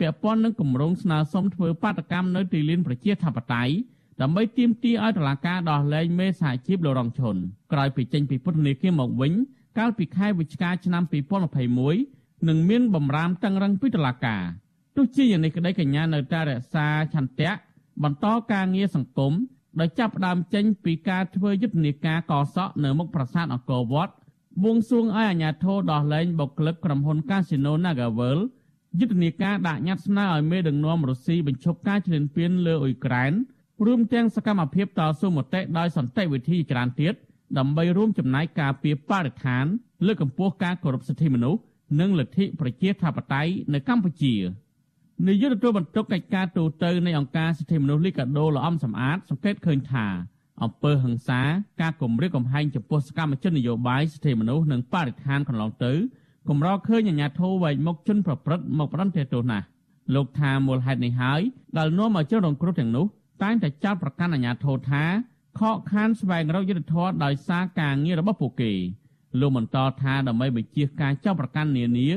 [0.00, 3.74] ពាក់ព័ន្ធនឹងគម្រោងស្នើសុំធ្វើបាតកម្មនៅទីលានប្រជាធិបតេយ្យ
[4.20, 7.36] ដើម្បីទាមទារឲ្យតុលាការដោះលែងមេសហជីពលោករងឈុន
[7.72, 9.32] ក្រោយពីចេញពីពន្ធនាគារមកវិញ
[9.78, 11.02] កាលពីខែវិច្ឆិកាឆ្នាំ
[11.80, 14.42] 2021នឹងមានបំរាមតឹងរឹងពីតុលាការ
[14.96, 17.52] ទោះជាយ៉ាងនេះក្តីកញ្ញានៅតែរក្សាឆន្ទៈ
[18.02, 19.32] បន្តការងារសង្គម
[19.80, 24.12] ដោយចាប់ផ្ដើមចេញពីការធ្វើយុទ្ធនាការកសក់នៅមុខប្រាសាទអង្គរវត្ត
[24.62, 28.38] បួងសួងឲ្យអាជ្ញាធរដោះលែងបុគ្គលិកក្រុមហ៊ុន Casino Nagavel
[28.98, 33.32] យុទ្ធនាការដាក់ញត្តិស្នើឲ្យមេដឹកនាំរុស្ស៊ីបញ្ឈប់ការឈ្លានពានលើអ៊ុយក្រែន
[33.86, 37.14] រួមទាំងសកម្មភាពតស៊ូមតិដោយសន្តិវិធីច្រើនទៀត
[37.58, 39.64] ដើម្បីរួមចំណែកការពារបរិស្ថាន
[40.06, 41.60] លើកកម្ពស់ការគោរពសិទ្ធិមនុស្ស
[42.00, 44.34] និងលទ្ធិប្រជាធិបតេយ្យនៅកម្ពុជា
[45.26, 50.06] នាយកទទួលបន្ទុកកិច្ចការទូតនៃអង្គការសិទ្ធិមនុស្សលីកាដូលអំសំអាតសង្កេតឃើញថា
[50.62, 51.40] អំពើហិង្សា
[51.80, 55.92] ការគំរាមកំហែងចំពោះសកម្មជននយោបាយសិទ្ធិមនុស្សនិងបរិស្ថាន កន្លងទៅ
[56.48, 59.66] គម្រោឃើញអាញាធិបតេយ្យវែងមុខជនប្រព្រឹត្តមកប្រន្ទាទោសណាស់
[60.14, 61.40] លោកថាមូលហេតុនេះហើយ
[61.78, 63.06] ដែលនាំឲ្យជនរងគ្រោះទាំងនោះ
[63.42, 65.04] តែងតែចោទប្រកាន់អាញាធិបតេយ្យថា
[65.58, 68.72] ខកខានស្វែងរកយុត្តិធម៌ដោយសារការងាររបស់ពួកគេ
[69.40, 72.08] លោកបន្តថាដើម្បីបញ្ជាការចោទប្រកាន់នានា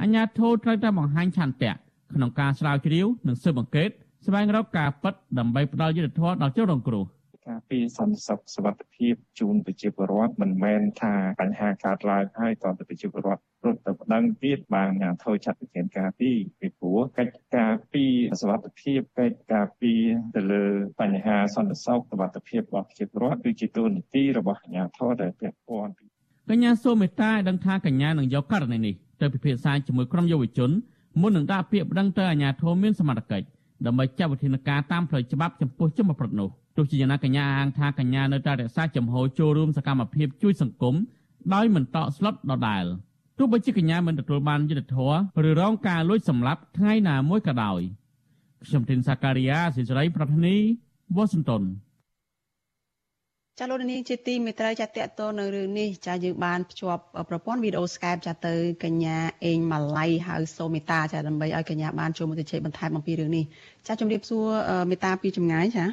[0.00, 1.72] អាញាធិបតេយ្យត្រូវតែបង្ហាញឆន្ទៈ
[2.14, 3.90] ក្នុងការស្រាវជ្រាវនិងស៊ើបអង្កេត
[4.26, 7.04] ស្វែងរកការពិតដើម្បីផ្ដល់យុត្តិធម៌ដល់ជនរងគ្រោះ។
[7.47, 18.03] ការពីសន្តិសុខសวัสดิភាពជូនប្រជាពលរដ្ឋមិនមែនថាបញ្ហាកើតឡើងហើយតទៅប្រជាពលរដ្ឋរត់ទៅប្តឹងទៀតបានអាធិចាត់វិធានការពីពីព្រោះកិច្ចការពី
[18.41, 19.93] សวัสดิភាពកិច្ចការពី
[20.35, 20.65] ទៅលើ
[21.01, 25.93] បញ្ហាសន្តិសុខសวัสดิភាពរបស់ប្រជាពលរដ្ឋគឺជាទូនីតិរបស់អាជ្ញាធរដែលពាក់ព័ន្ធ
[26.49, 30.71] កញ្ញាសូមេតាឲ្យដឹងថាកញ្ញានឹងយកករណីនេះទៅពិភាក្សាជាមួយក្រុមយុវជន
[31.21, 33.45] មុននឹងដាក់ពាក្យប្តឹងទៅអាជ្ញាធរមានសមត្ថកិច្ច
[33.85, 40.94] ដើម្បីចាត់វិធានការតាមផ្លូវច្បាប់ចំពោះជនប្រព្រឹត្តនោះ ទោះជាយ៉ាងណាកញ្ញាអាងថាកញ្ញានៅតែរក្សាចំហចូលរួមសកម្មភាពជួយសង្គម
[41.54, 42.84] ដោយមិនតក់ស្លុតដដែល
[43.38, 47.80] ទោះបីជាកញ្ញាមិនទទួលបានយុត្តិធម៌ឬរងការលួចសម្លាប់ថ្ងៃណាមួយក៏ដោយ
[48.66, 50.56] ខ្ញុំទីនសាការីយ៉ាសិរីប្រធានី
[51.16, 51.62] វ៉ាស៊ីនតោន
[53.58, 58.54] ចាលោកនាងជាទីមេត្រីចាតតទៅនៅរឿងនេះចាយើងបានភ្ជាប់ប្រព័ន្ធវីដេអូ Skype ចាទៅ
[58.84, 63.44] កញ្ញាអេងម៉ាឡៃហៅសូមេតាចាដើម្បីឲ្យកញ្ញាបានចូលមកជជែកបន្ថែមអំពីរឿងនេះ
[63.86, 64.46] ចាជំរាបសួរ
[64.90, 65.84] មេតាពីចម្ងាយចា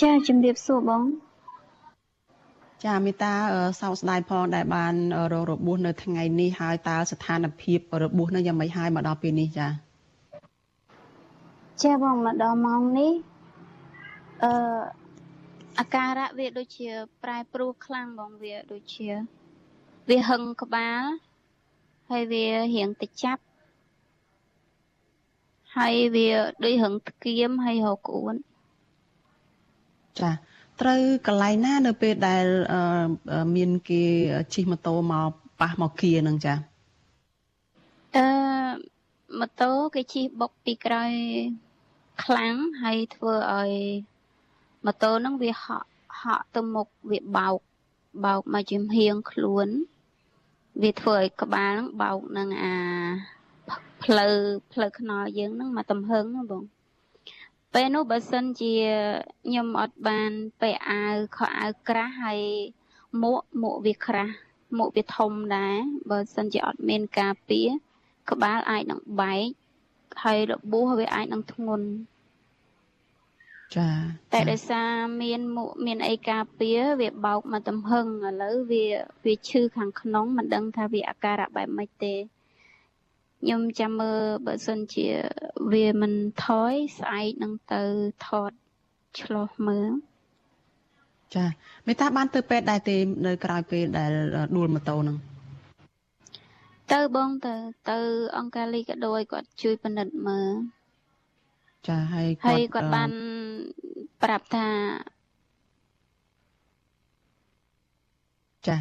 [0.00, 1.04] ចាជំរាបសួរបង
[2.84, 3.34] ចាមេតា
[3.80, 4.94] សោកស្ដាយផងដែលបាន
[5.32, 9.68] រងរបួសនៅថ្ងៃនេះហើយតើស្ថានភាពរបួសនឹងយ៉ាងម៉េចហើយមកដល់ពេលនេះចា
[11.82, 13.12] ចាបងមកដល់ម៉ោងនេះ
[14.42, 14.52] អឺ
[15.78, 16.88] អាការៈវាដូចជា
[17.22, 19.08] ប្រែប្រួលខ្លាំងបងវាដូចជា
[20.08, 21.02] វាហឹងក្បាល
[22.10, 23.42] ហើយវារៀងតិចចាប់
[25.76, 26.28] ហើយវា
[26.64, 28.36] ដូចរឹងធ្គាមហើយរកក្អួន
[30.18, 30.30] ចា
[30.80, 32.46] ត្រូវកន្លែងណា នៅពេលដែល
[33.56, 34.02] មានគេ
[34.54, 36.54] ជិះម៉ូតូមកប៉ះមកគៀនឹងចា
[38.16, 38.26] អឺ
[39.38, 41.12] ម៉ូតូគេជិះបុកពីក្រោយ
[42.24, 43.72] ខ្លាំងហើយធ្វើឲ្យ
[44.86, 45.88] ម៉ូតូហ្នឹងវាហក់
[46.20, 47.58] ហក់ទៅមុខវាបោក
[48.24, 49.68] បោកមកជំហៀងខ្លួន
[50.82, 52.74] វាធ្វើឲ្យក្បាលហ្នឹងបោកនឹងអា
[54.02, 54.34] ផ្លូវ
[54.72, 56.62] ផ្លូវខ្នល់យើងហ្នឹងមកទំហឹងបង
[57.74, 58.74] ពេលនោះបើសិនជា
[59.46, 60.30] ខ្ញុំអត់បាន
[60.60, 62.40] ពេលអាវខោអាវក្រាស់ហើយ
[63.22, 64.34] មួកមួកវាក្រាស់
[64.78, 65.76] មួកវាធំដែរ
[66.10, 67.68] បើសិនជាអត់មានការពារ
[68.30, 69.46] ក្បាលអាចនឹងបែក
[70.22, 71.86] ហើយរបួសវាអាចនឹងធ្ងន់
[73.76, 73.88] ចា
[74.32, 74.90] តែដោយសារ
[75.22, 78.86] មានមួកមានអីការពារវាបោកមកទំហឹងឥឡូវវា
[79.24, 82.14] វាឈឺខាងក្នុងមិនដឹងថាវាអាការៈបែបម៉េចទេ
[83.40, 85.06] ខ្ញុំចាំមើលបើសិនជា
[85.72, 86.12] វាមិន
[86.44, 87.82] ថយស្អែកនឹងទៅ
[88.26, 88.52] ថត
[89.20, 89.90] ឆ្លោះមើល
[91.34, 91.44] ចា
[91.86, 94.10] មេតាបានទៅពេទ្យដែរទេនៅក្រោយពេលដែល
[94.56, 95.16] ដួលម៉ូតូហ្នឹង
[96.92, 97.54] ទៅបងទៅ
[97.90, 97.98] ទៅ
[98.38, 100.52] អង្គការលីកាដូឲ្យគាត់ជួយពិនិត្យមើល
[101.88, 103.10] ចាហើយគាត់ហើយគាត់បាន
[104.22, 104.66] ប្រាប់ថា
[108.68, 108.76] ចា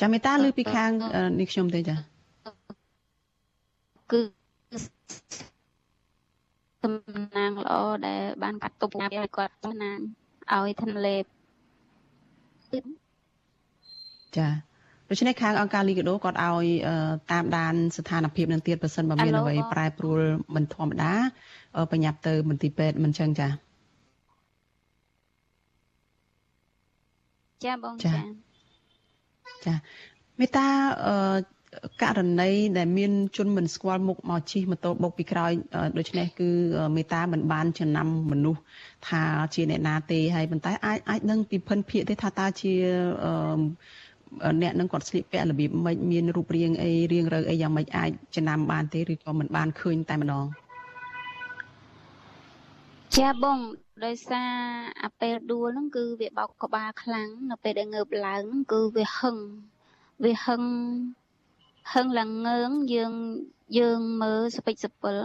[0.00, 0.90] ចាមេតាលើពីខាង
[1.40, 2.09] នេះខ្ញុំទេចា
[4.12, 4.20] គឺ
[6.82, 6.94] សំ
[7.36, 7.74] ណាងល្អ
[8.06, 9.98] ដែល បានកាត់ទុកឲ្យគាត់សំណាង
[10.52, 11.24] ឲ្យធនលេប
[14.36, 14.48] ចា
[15.08, 16.66] ដូច្នេះខាងអង្គការលីកាដូគាត់ឲ្យ
[17.32, 20.20] តាមដានស្ថានភាពនឹងទៀតប្រសិនបើមានអ្វីប្រែប្រួល
[20.54, 21.12] មិនធម្មតា
[21.92, 23.48] បញ្ញាប់ទៅមន្ទីរពេទ្យមិនចឹងចា
[27.64, 28.14] ចាបងចា
[29.66, 29.74] ចា
[30.40, 30.66] មេតា
[32.02, 35.52] ករណីដែលមានជនមិនស្គាល់មុខមកជិះម៉ូតូបុកពីក្រោយ
[35.98, 36.50] ដូច្នេះគឺ
[36.96, 38.60] មេតាមិនបានចំណាំមនុស្ស
[39.08, 39.22] ថា
[39.54, 42.72] ជាអ្នកណាទេហើយប៉ុន្តែអាចអាចនឹងពីភិនភាកទេថាតើជា
[44.62, 50.46] អ្នកនឹងគាត់ស្លៀកពាក់របៀបម៉េចមានរូបរាងអីរៀងរើអីយ៉ាងម៉េចអាចចំណាំបានទេឬក៏មិនបានឃើញតែម្ដង
[53.16, 53.58] ចាបង
[54.04, 54.50] ដោយសារ
[55.02, 59.36] អាពេលដួលហ្នឹងគឺវាបោកក្បាលខ្លាំងនៅពេលដែលងើបឡើងហ្នឹងគឺវាហឹង
[60.24, 60.62] វាហឹង
[61.94, 63.12] ហឹងឡើងងើងយើង
[63.78, 65.18] យើងមើលស្ពេចសពិល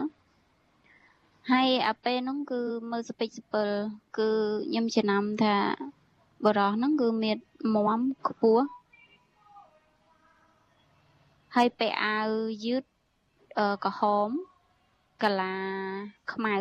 [1.52, 3.70] ហើយអាពេលហ្នឹងគឺមើលស្ពេចសពិល
[4.18, 4.30] គឺ
[4.70, 5.58] ខ្ញុំចំណាំថា
[6.46, 7.38] បរោះហ្នឹងគឺមាន
[7.74, 8.66] មមខ្ពស់
[11.56, 12.30] ហើយពាក់អាវ
[12.66, 12.84] យឺត
[13.84, 14.30] ក្រហម
[15.24, 15.56] កលា
[16.34, 16.56] ខ្មៅ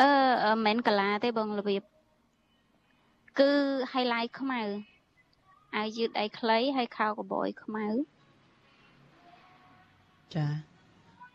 [0.00, 1.82] អឺមិនមែនកលាទេបងរបៀប
[3.38, 3.50] គឺ
[3.92, 4.62] highlight ខ្មៅ
[5.77, 7.87] អាវយឺតដៃខ្លីហើយខោកបយខ្មៅ
[10.35, 10.45] ចា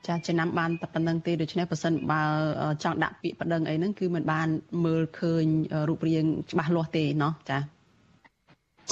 [0.07, 2.23] ចាចំណាំបានតែប៉ុណ្្នឹងទេដូច្នេះប៉ះសិនបើ
[2.83, 4.49] ចង់ដាក់ពាក្យប្តឹងអីហ្នឹងគឺមិនបាន
[4.85, 5.45] មើលឃើញ
[5.89, 7.59] រូបរាងច្បាស់លាស់ទេเนาะចា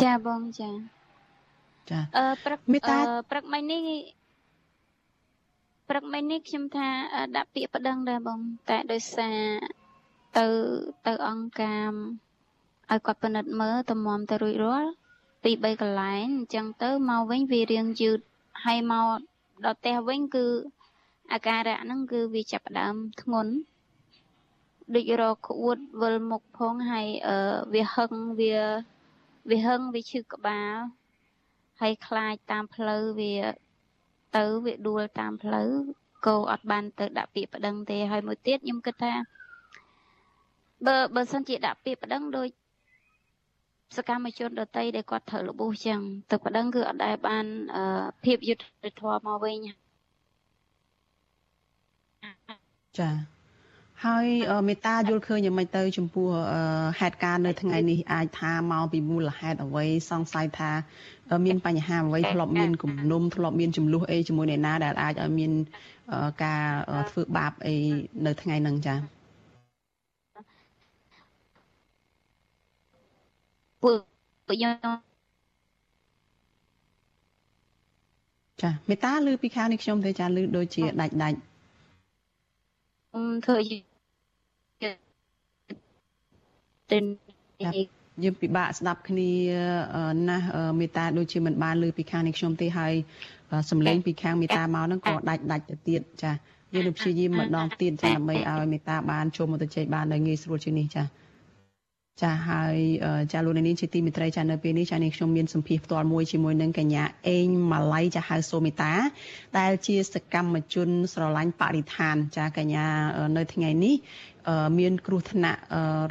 [0.03, 0.71] ចាបងចា
[1.91, 2.59] ចាអឺព្រឹក
[3.31, 3.81] ព្រឹកមិញនេះ
[5.89, 6.89] ព្រឹកមិញនេះខ្ញុំថា
[7.37, 9.39] ដាក់ពាក្យប្តឹងដែរបង តែដោយសារ
[10.39, 10.47] ទៅ
[11.07, 11.91] ទៅអង្គការ
[12.93, 14.91] ឲ្យគាត់ពិនិត្យមើលតម្រាំទៅរួចរាល់
[15.44, 18.20] ពី3កន្លែងអញ្ចឹងទៅមកវិញវារៀងយឺត
[18.66, 19.18] ហើយមក
[19.66, 20.48] ដល់ផ្ទះវិញគឺ
[21.32, 23.54] អាការៈហ្នឹងគឺវាចាប់ផ្ដើមធ្ងន់
[24.96, 27.38] ដូចរកក្អួតវិលមុខផងហើយអឺ
[27.74, 28.56] វាហឹងវា
[29.50, 30.76] វាហឹងវាឈឺក្បាល
[31.82, 33.36] ហើយខ្លាចតាមផ្លូវវា
[34.38, 35.70] ទៅវាដួលតាមផ្លូវ
[36.26, 39.14] ក៏អត់បានទៅដាក់ពាក្យប្តឹងទេហើយមួយទៀតខ្ញុំគិតថា
[40.86, 42.48] បើបើសិនជាដាក់ពាក្យប្តឹងដូច
[43.98, 46.00] សកម្មជនដតីដែលគាត់ត្រូវរបួសចឹង
[46.32, 47.46] ទៅប្តឹងគឺអត់ដែលបាន
[48.24, 49.58] ភាពយុត្តិធម៌មកវិញ
[53.00, 53.10] ចា
[54.06, 54.26] ហើយ
[54.68, 56.28] មេតាយល់ឃើញយ៉ាងម៉េចទៅ ចំពោះ
[57.00, 60.72] ហេតុការណ៍នៅថ្ងៃនេះអាចថាមកពីមូលហេតុអ្វីសង្ស័យថា
[61.46, 65.52] មានបញ្ហាអ្វីធ្លាប់មានគំនុំធ្លាប់មានចំនួនអីជាមួយអ្នកណាដែលអាចឲ្យមាន
[66.44, 66.64] ការ
[67.10, 67.76] ធ្វើបាបអី
[68.26, 69.19] នៅថ្ងៃហ្នឹងចា៎
[73.82, 74.00] ពួក
[74.50, 74.98] ខ្ញុំ
[78.62, 81.38] ចាមេតាឮពីខាងនេះខ្ញុំទេចាឮដូចជាដាច់ដាច់
[83.14, 83.58] អឺធ្វើ
[86.92, 87.00] ទៅ
[88.24, 89.32] យើងពិបាកស្ដាប់គ្នា
[90.30, 90.46] ណាស់
[90.80, 92.94] មេតាដូចជាមិនបានលើពីខាងនេះខ្ញុំទេហើយ
[93.70, 96.32] សំឡេងពីខាងមេតាមកហ្នឹងក៏ដាច់ដាច់ទៅទៀតចា
[96.74, 101.04] យើងនឹងព្យាយាមម្ដងទៀតចាដើម្បីឲ្យមេតាបានចូលមកទៅជែកបាននៅងាយស្រួលជាងនេះចា
[102.22, 102.76] ចាហើយ
[103.32, 108.94] ចាលោកនាងជាទីមេត្រីចានៅពេលនេះចានាងខ្ញុំមានសម្ភារផ្ទាល់មួយជាមួយនឹងកញ្ញាអេងម៉ាឡៃចាហៅសូមេតា
[109.60, 112.86] ដែលជាសកម្មជនស្រឡាញ់បរិស្ថាន ចាកញ្ញា
[113.38, 113.96] នៅថ្ងៃនេះ
[114.80, 115.60] មានគ្រោះថ្នាក់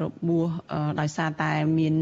[0.02, 0.46] របួស
[1.00, 1.94] ដោយសារតែមាន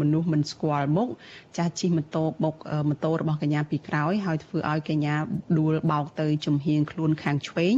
[0.00, 1.08] មនុស្សមិនស្គាល់មុខ
[1.56, 2.54] ចាស់ជិះម៉ូតូបុក
[2.88, 5.14] ម៉ូតូរបស់កញ្ញាពីក្រោយហើយធ្វើឲ្យកញ្ញា
[5.58, 7.74] ដួលបោកទៅចំហៀងខ្លួនខាងឆ្វេង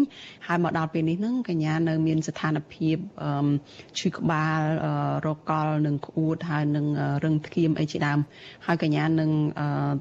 [0.47, 2.97] ហើយមកដល់ពេលនេះហ្នឹងកញ្ញានៅមានស្ថានភាព
[3.99, 4.61] ឈឺក្បាល
[5.27, 6.87] រកលនិងក្អួតហើយនឹង
[7.25, 8.19] រឹងធ្គាមអីជាដើម
[8.67, 9.31] ហើយកញ្ញានឹង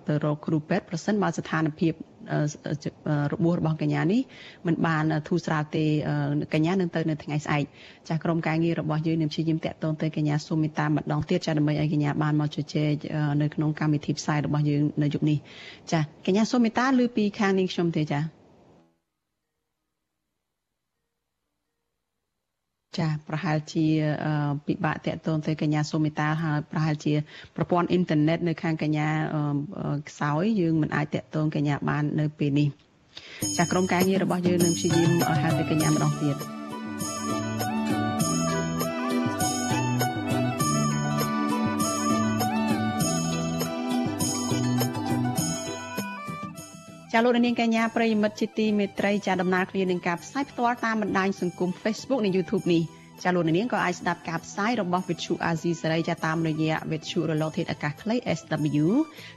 [0.08, 1.94] ទៅរកគ្រូពេទ្យប្រសិនបើស្ថានភាព
[3.34, 4.22] របួសរបស់កញ្ញានេះ
[4.68, 5.86] មិនបានធូរស្រាលទេ
[6.54, 7.64] កញ្ញានឹងទៅនៅថ្ងៃស្អែក
[8.08, 12.94] ចាស់ក្រុមការងាររបស់យើងនឹងព្យាយាមតាក់ទងទៅកញ្ញាសុំមេត្តាម្ដងទៀតចាដើម្បីឲ្យកញ្ញាបានមកជជែក
[13.42, 15.38] នៅក្នុងកម្មវិធីផ្សាយរបស់យើងនៅយប់នេះ
[15.92, 18.41] ចាកញ្ញាសុំមេត្តាឮពីខាងនេះខ្ញុំទេចា
[23.00, 23.86] ចាប្រហែលជា
[24.68, 27.14] ពិបាកតាក់ទងទៅកញ្ញាសុមេតាហើយប្រហែលជា
[27.56, 29.08] ប្រព័ន្ធអ៊ីនធឺណិតនៅខាងកញ្ញា
[30.10, 32.68] ខ្សោយយើងមិនអាចតាក់ទងកញ្ញាបាននៅពេលនេះ
[33.58, 36.36] ចាក្រុមការងាររបស់យើងនឹងព្យាយាមហៅទៅកញ្ញាម្ដងទៀត
[47.14, 52.82] ចាលោកនាងកញ្ញាប្រិយមិត្តជាទីមេត្រីចាដំណើរគ្នានឹងការផ្សាយផ្ទាល់តាមបណ្ដាញសង្គម Facebook និង YouTube នេះ
[53.24, 58.86] ចាលោកនាងក៏អាចស្ដាប់ការផ្សាយរបស់ Vithu Azizi សេរីចាតាមរយៈ Vithu រលកធាតុអាកាសខ្លី SW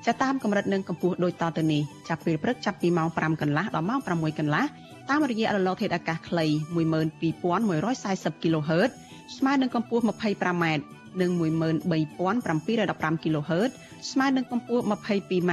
[0.07, 4.65] ចាតាមកម្រិតនិងកម្ពស់ដូចតទៅនេះចាប់ពេលព្រឹកចាប់ពីម៉ោង5កន្លះដល់ម៉ោង6កន្លះ
[5.11, 8.91] តាមរយៈរលកធាតុអាកាសខ្លី12140 kHz
[9.37, 10.65] ស្មើនឹងកម្ពស់ 25m
[11.21, 13.71] និង13715 kHz
[14.11, 15.53] ស្មើនឹងកម្ពស់ 22m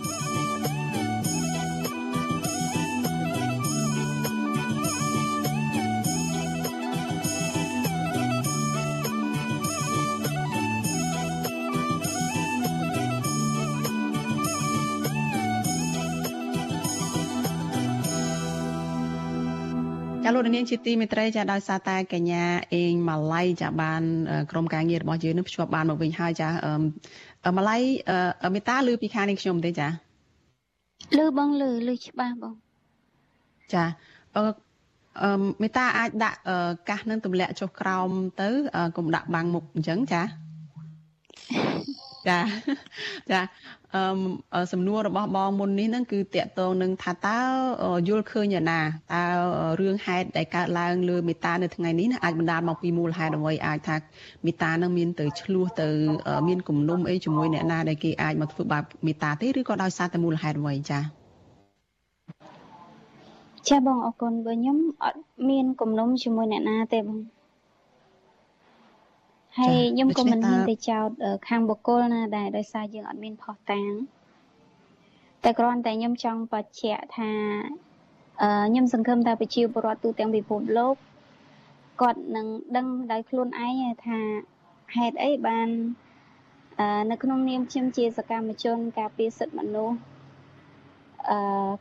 [20.53, 24.01] នាងជាទីមេត្រីចាដោយសារតែកញ្ញាអេងម៉ាឡៃចាបាន
[24.51, 26.49] ក្រុមការងាររបស់យើងនឹងភ្ជាប់បានមកវិញហើយចា
[27.57, 27.77] ម៉ាឡៃ
[28.55, 29.87] មេតាឮពីខាងនេះខ្ញុំទេចា
[31.17, 32.53] ឮបងឮឮច្បាស់បង
[33.73, 33.83] ចា
[34.35, 34.43] អឺ
[35.23, 36.37] អឺមេតាអាចដាក់
[36.89, 38.09] កាសនឹងទម្លាក់ចុះក្រោម
[38.41, 38.49] ទៅ
[38.97, 40.23] កុំដាក់បាំងមុខអញ្ចឹងចា
[42.27, 42.39] ចា
[43.31, 43.80] ចាអឺ
[44.71, 47.39] សំណួររបស់បងមុននេះហ្នឹងគឺតកតងនឹងថាតើ
[48.07, 48.81] យល់ឃើញយ៉ាងណា
[49.13, 49.23] តើ
[49.79, 53.95] រឿងហេតុដែលកើតឡើងលើមេតានៅថ្ងៃនេះអាចបណ្ដាលមកពីមូលហេតុអ្វីអាចថា
[54.45, 55.87] មេតានឹងមានទៅឆ្លោះទៅ
[56.47, 61.03] មានគំនុំអីជាមួយអ្នកណាដែលគេអាចមកធ្វើបាបមេតាទេឬក៏ដោយសារតែមូលហេតុអ្វីចា៎
[63.69, 67.17] ចាបងអរគុណបើខ្ញុំអត់មានគំនុំជាមួយអ្នកណាទេបង
[69.59, 71.09] ហើយខ្ញុំក៏មិនហ៊ានទៅចោទ
[71.47, 73.91] ខាងបុគ្គលណាដែរដោយសារយើងអត់មានផុសតាង
[75.43, 77.31] តែគ្រាន់តែខ្ញុំចង់បញ្ជាក់ថា
[78.69, 80.95] ខ្ញុំសង្ឃឹមថាប្រជាពលរដ្ឋទូទាំងពិភពលោក
[82.01, 84.19] គាត់នឹងដឹងដោយខ្លួនឯងថា
[84.95, 85.67] ហេតុអីបាន
[87.11, 90.10] នៅក្នុងនាមខ្ញុំជាសកម្មជន ការពារសិទ្ធិមនុស្សអឺ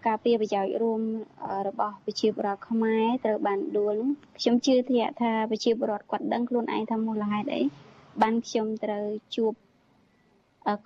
[0.06, 1.00] ការពារប្រយោជន៍រួម
[1.68, 3.96] របស់ប្រជាពលរដ្ឋខ្មែរត្រូវបានដួល
[4.40, 7.62] ខ្ញុំជឿថាថាប្រជាពលរដ្ឋគាត់ដឹងខ្លួនឯងថាមូលហេតុអី
[8.22, 9.04] បានខ្ញុំត្រូវ
[9.36, 9.52] ជួប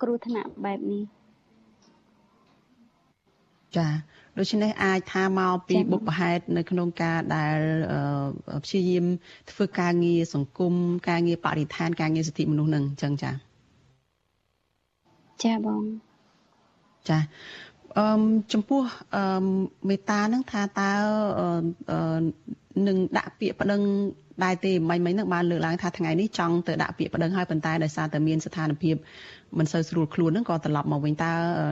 [0.01, 1.03] គ្រោះថ្នាក់បែបនេះ
[3.77, 3.87] ចា
[4.37, 7.57] ដូច្នេះអាចថាមកពីបុព្វហេតុនៅក្នុងការដែល
[8.63, 9.05] ព្យាយាម
[9.51, 10.73] ធ្វើការងារសង្គម
[11.09, 13.31] ការងារបរិស្ថានការងារសិទ្ធិមនុស្សនឹងអញ្ចឹងចា
[15.43, 15.83] ចាបង
[17.09, 17.19] ចា
[17.97, 18.05] អឺ
[18.53, 18.81] ចំពោះ
[19.15, 19.45] អឺ
[19.89, 20.91] មេតានឹងថាតើ
[22.87, 23.81] នឹងដាក់ពាក្យប្តឹង
[24.43, 28.95] ដែរទេមិញមិញនឹងបានលើកឡើងថាថ្ងៃនេះចង់ទៅដាក់ពាក្យប្តឹងហើយប៉ុន្តែដោយសារតែមានស្ថានភាព
[29.59, 31.31] មិនសូវស្រួលខ្លួននឹងក៏ត្រឡប់មកវិញតើ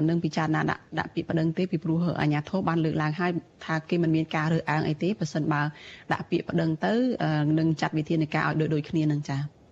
[0.09, 3.31] នឹងពិចារណាដាក់ដាក់ពាក្យប្តឹងទេពីព្រោះអាជ្ញាធរបានលើកឡើងហើយ
[3.65, 5.61] ថាគេមិនមានការរើសអើងអីទេប៉ះសិនបើ
[6.11, 6.93] ដាក់ពាក្យប្តឹងទៅ
[7.59, 9.62] នឹងចាត់វិធានការឲ្យដូចដូចគ្នានឹងចា៎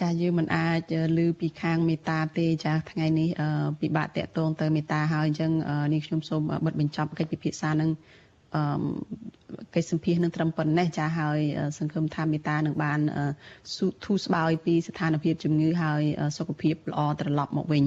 [0.00, 3.28] ចាយើងមិនអាចឮពីខាងមេតាទេចាថ្ងៃនេះ
[3.80, 5.50] ពិបាកតាក់ទងទៅមេតាហើយអញ្ចឹង
[5.94, 7.90] នេះខ្ញុំសូមបិទបញ្ចប់កិច្ចពិភាក្សានឹង
[8.54, 8.62] អឺ
[9.74, 11.38] កិច្ចសម្ភាសនឹងត្រឹមប៉ុណ្ណេះចាហើយ
[11.78, 13.00] សង្ឃឹមថាមេតានឹងបាន
[14.04, 16.02] ធូរស្បើយពីស្ថានភាពជំងឺហើយ
[16.36, 17.84] សុខភាពល្អត្រឡប់មកវិញ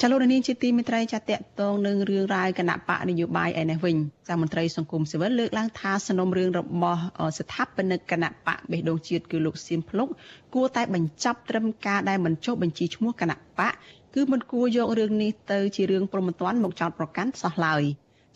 [0.00, 3.96] ចាលោកនាងជាទីមេត្រីចាតកតងនឹងរឿងរ៉ាវគណៈបកនយោបាយឯនេះវិញ
[4.28, 7.00] ចាមន្ត្រីសង្គមស៊ីវិលលើកឡើងថាសំណុំរឿងរបស់
[7.38, 10.08] ស្ថាបនិកគណៈបកបេះដូងជាតិគឺលោកសៀមភ្លុក
[10.54, 13.72] គួរតែបញ្ចប់ត្រឹមការដែលមិនចុះបញ្ជីឈ្មោះគណៈបក
[14.14, 17.84] គឺមិនគួរយករឿងនេះទៅជារឿងប្រមទ័នមកចោទប្រកាន់សោះឡើយ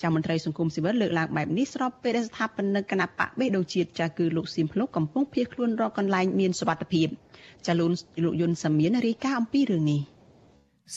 [0.02, 7.08] ចាមន្ត្រីសង្គមស៊ីវិលលើកឡើងបែបនេះស្របពេលដែលស្ថាបនិកគណៈបកបេះដូងជាតិចាគឺលោកសៀមភ្លុកកំពុងភៀសខ្លួនរកកន្លែងមានសុវត្ថិភាព
[7.66, 7.90] ចាលោក
[8.24, 10.00] លោកយុនសាមៀនរាយការណ៍អំពីរឿងនេះ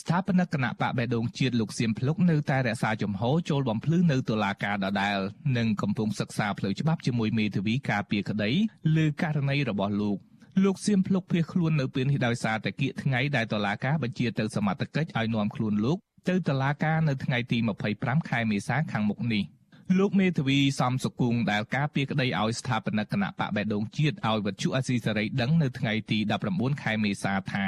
[0.00, 5.18] ស្ថាបនិកគណៈបកបេះដូងជាតិលោកសៀមភ្លុកនៅតែរក្សាជំហរចូលបំភ្លឺនៅតុលាការដដែល
[5.56, 8.50] និងកំពុងសិក្សាផ្លូវច្បាប់ជាមួយមេធាវីការពារក្តី
[8.96, 10.18] លើករណីរបស់លោក
[10.64, 17.58] លោកសៀមភ្លុកភៀសខ្លួននៅពេលនេះដោយសារតែគៀកថ្ងៃដែលតុលាការបញ្ជាទៅសមត្ថកិច្ចឲ្យនាំខ្លួនលោក ទៅតុលាការនៅថ្ងៃទី
[17.92, 19.44] 25ខែមេសាខាងមុខនេះ
[19.98, 26.18] លោកមេធាវីសំសុគង្គដែលការពារក្តីឲ្យស្ថាបនិកគណៈបកបេដងជាតិឲ្យវត្ថុអសីសេរីដឹងនៅថ្ងៃទី
[26.50, 27.66] 19ខែមេសាថា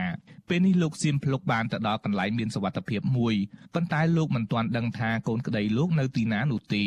[0.49, 3.35] ពេលនេះលោកសៀមភ្លុកបានទៅដល់កន្លែងមានសុវត្ថិភាពមួយ
[3.75, 6.85] ប៉ុន្តែលោកមិនទាន់ដឹងថាកូនក្តីលោកនៅទីណានោះទេ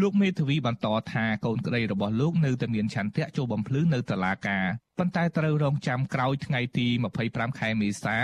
[0.00, 4.64] លោកមេធាវីបន្តថាកូនក្តីរបស់លោកនៅតែមានឆន្ទៈចូលបំភ្លឺនៅតុលាការ
[4.98, 6.86] ប៉ុន្តែត្រូវរងចាំក្រោយថ្ងៃទី
[7.22, 8.18] 25ខែមេសា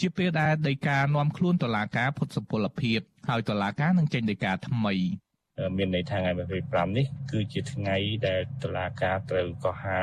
[0.00, 4.94] ជាពេលដែលដីកានាំខ្លួនតុលាការផុតសុពលភាពហើយតុលាការនឹងចេញដីកាថ្មី
[5.76, 6.32] មានន័យថាថ្ងៃ
[6.64, 7.96] 25នេះគឺជាថ្ងៃ
[8.28, 10.00] ដែលតុលាការត្រូវកោះហៅ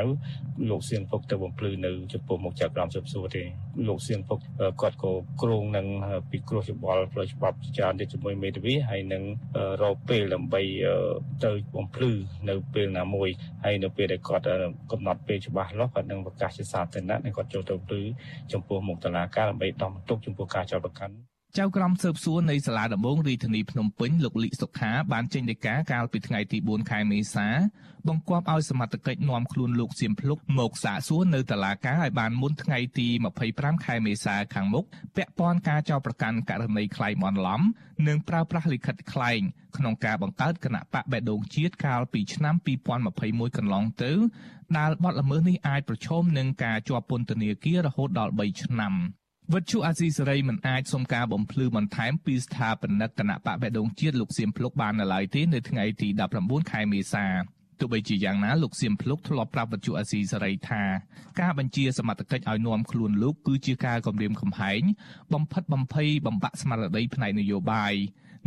[0.70, 3.43] លោកសៀងពុកទៅបំភ្លឺនៅចំពោះមុខចៅក្រមស៊ើបសួរទេ
[3.88, 4.39] លោកសៀងពុក
[4.82, 5.88] គាត់ក៏គ្រងនឹង
[6.32, 9.24] ពិគ្រោះយោបល់ផ្លូវច្បាប់ជាច្រើនទៀតជាមួយមេធាវីហើយនឹង
[9.84, 10.62] រកពេលដើម្បី
[11.45, 12.12] ទៅបំភ្លឺ
[12.49, 13.30] នៅពេលណាមួយ
[13.64, 14.45] ហើយនៅពេលដែលគាត់
[14.91, 18.01] កំណត់ពេលច្បាស់លាស់គាត់នឹងប្រកាសជាសាធារណៈនិងគាត់ចូលទៅភ្លឺ
[18.51, 27.48] ចំពោះមុខតុលាការដើម្បីដំទុកចំពោះការចោទប្រកាន់ ចៅក្រមស៊ើបសួរនៃសាលាដំបងរាជធានីភ្នំពេញលោកលីសុខាបានចេញដីកាកាលពីថ្ងៃទី4ខែមេសា
[28.08, 33.08] បង្គាប់ឲ្យសមត្ថកិច្ចនាំខ្លួនលោកសៀមភ្លុកមកសាកសួរនៅតុលាការឲ្យបានមុនថ្ងៃទី
[33.48, 34.86] 25ខែមេសាខាងមុខ
[35.16, 37.62] ពាក់ព័ន្ធការចោទប្រកាន់ករណីក្លែងបន្លំ
[38.08, 39.41] និងប្រើប្រាស់លិខិតក្លែង
[39.78, 42.56] ក្នុងការបង្កើតគណៈបកបេះដូងជាតិកាលពីឆ្នាំ
[43.06, 44.14] 2021កន្លងទៅ
[44.78, 48.95] ដែលបទល្មើសនេះអាចប្រឈមនឹងការជាប់ពន្ធនាគាររហូតដល់3ឆ្នាំ
[49.54, 56.08] វិទ្យុអាស៊ីសេរីមិនអាចសុំការបំភ្លឺបន្ថែមពីស្ថាបនិកគណៈបកបេះដូងជាតិលោកសៀមភ្លុកបាននៅឡើយទេនៅថ្ងៃទី
[56.39, 57.26] 19ខែមេសា
[57.80, 60.84] ទោះបីជាយ៉ាងណាលោកសៀមភ្លុកធ្លាប់ប្រាប់វិទ្យុអាស៊ីសេរីថា
[61.41, 64.82] ការបញ្ជាសមត្ថកិច្ចឲ្យនាំខ្លួនលោកគឺជាការគំរាមកំហែង
[65.34, 67.93] បំផិតបំភ័យបំបាក់ស្មារតីផ្នែកនយោបាយ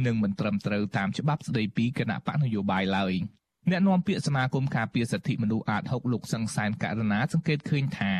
[0.07, 3.14] និងមិនត្រឹមត្រូវតាមច្បាប់ស្តីពីគណៈបកនយោបាយឡើយ។
[3.71, 8.13] អ្នកនាំពាក្យសមាគមការពារសិទ្ធិមនុស្សអាត6លោកសង្សានករណាសង្កេតឃើញថា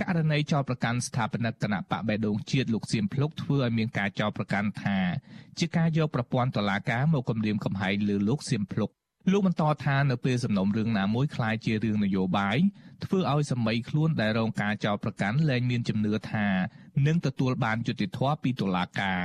[0.00, 4.98] ករណីចោទប្រកាន់ស្ថាបនិកគណៈបកបេដងជាតិលោកសៀមភ្លុកធ្វើឲ្យមានការចោទប្រកាន់ថា
[5.58, 8.90] ជាការយកប្រព័ន្ធតុលាការមកគំរាមកំហែងលើលោកសៀមភ្លុក
[9.30, 12.58] លោកបន្តថានៅពេលសំណុំរឿងណាមួយคล้ายជារឿងនយោបាយ
[13.04, 16.46] ធ្វើឲ្យសម័យខ្លួនដែលរងការចោទប្រកាន់លែងមានជំនឿថា
[17.06, 19.20] នឹងទទួលបានយុត្តិធម៌ពីតុលាការ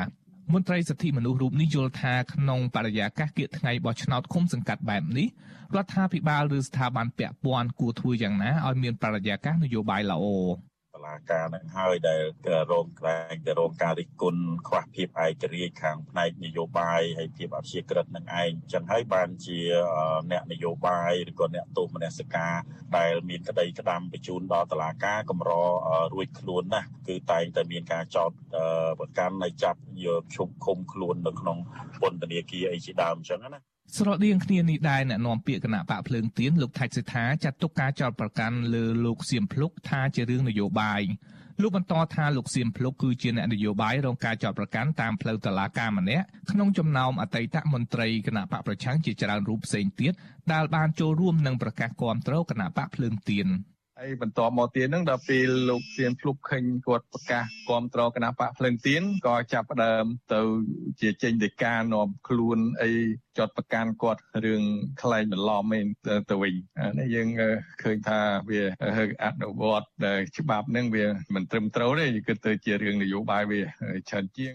[0.53, 5.29] មន្ត្រីសិទ្ធិមនុស្សរូបនេះយល់ថាក្នុងបរិយាកាសគៀកថ្ងៃបោះឆ្នោតឃុំសង្កាត់បែបនេះ
[5.75, 10.25] រដ្ឋាភិបាលឬស្ថាប័នពាក់ព័ន្ធគួរធ្វើយ៉ាងណាឲ្យមានបរិយាកាសនយោបាយល្អ
[11.07, 12.23] លាការនឹងហើយដែល
[12.73, 19.59] រងក្លែងទៅរងការរិះគន់ខ្វះភាពឯករាជ្យខាងផ្នែកនយោបាយហើយភាពអព្យាក្រឹតនឹងឯងចឹងហើយបានជា
[20.31, 22.55] អ្នកនយោបាយឬក៏អ្នកទោសមនសិការ
[22.97, 25.51] ដែលមានក្តីក្តាំបញ្ជូនដល់តុលាការកម្រ
[26.15, 28.31] រួចខ្លួនណាស់គឺតែងតែមានការចោទ
[29.01, 31.59] ប្រកាន់ហើយចាប់យកឈប់ឃុំខ្លួននៅក្នុង
[32.01, 33.61] ពន្ធនាគារអីជាដើមចឹងណា
[33.97, 41.03] ស្រដៀងគ្នានេះដែរអ្នកនាំពាក្យគណៈបកភ្លើងទៀនលោកថៃសិដ្ឋាចាត់ទុកការចោទប្រកាន់លើលោកសៀមភ្លុកថាជារឿងនយោបាយ
[41.63, 50.13] លោកបន្តថាលោកសៀមភ្លុកគឺជាអ្នកនយោបាយរងការចោទប្រកាន់តាមផ្លូវតុលាការម្នាក់ក្នុងចំណោមអតីតមន្ត្រីគណៈបកប្រឆាំងជាច្រើនរូបផ្សេងទៀត
[50.53, 53.49] ដែលបានចូលរួមនឹងប្រកាសគាំទ្រគណៈបកភ្លើងទៀន
[54.03, 60.41] ហើយបន្ទាប់មកទៀតហ្នឹងដល់ពេលលោកសៀនភ្លុកឃើញគាត់ប្រកាសគ្រប់គ្រងគណៈបកភ្លឹងទៀនក៏ចាប់ផ្ដើមទៅ
[61.01, 62.91] ជាចេញដីកានាំខ្លួនអី
[63.39, 64.63] ចត់ប្រកាន់គាត់រឿង
[65.03, 65.87] ខ្លែងបន្លំឯង
[66.31, 66.55] ទៅវិញ
[66.99, 67.29] នេះយើង
[67.83, 68.21] ឃើញថា
[68.51, 68.63] វា
[69.25, 69.89] អនុវត្ត
[70.39, 73.61] ច្បាប់ហ្នឹងវាមិនត្រឹមត្រូវទេគឺទៅជារឿងនយោបាយវា
[74.11, 74.55] ច្រើនជាង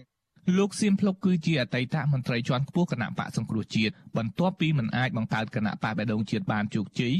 [0.54, 7.16] លោកសៀមភ្លុកគឺជាអតីតមន្ត្រីជាន់ខ្ពស់គណៈបកសង្គ្រោះជាតិបន្ទាប់ពីមិនអាចបង្កើតគណៈបកបេដងជាតិបានជោគជ័យ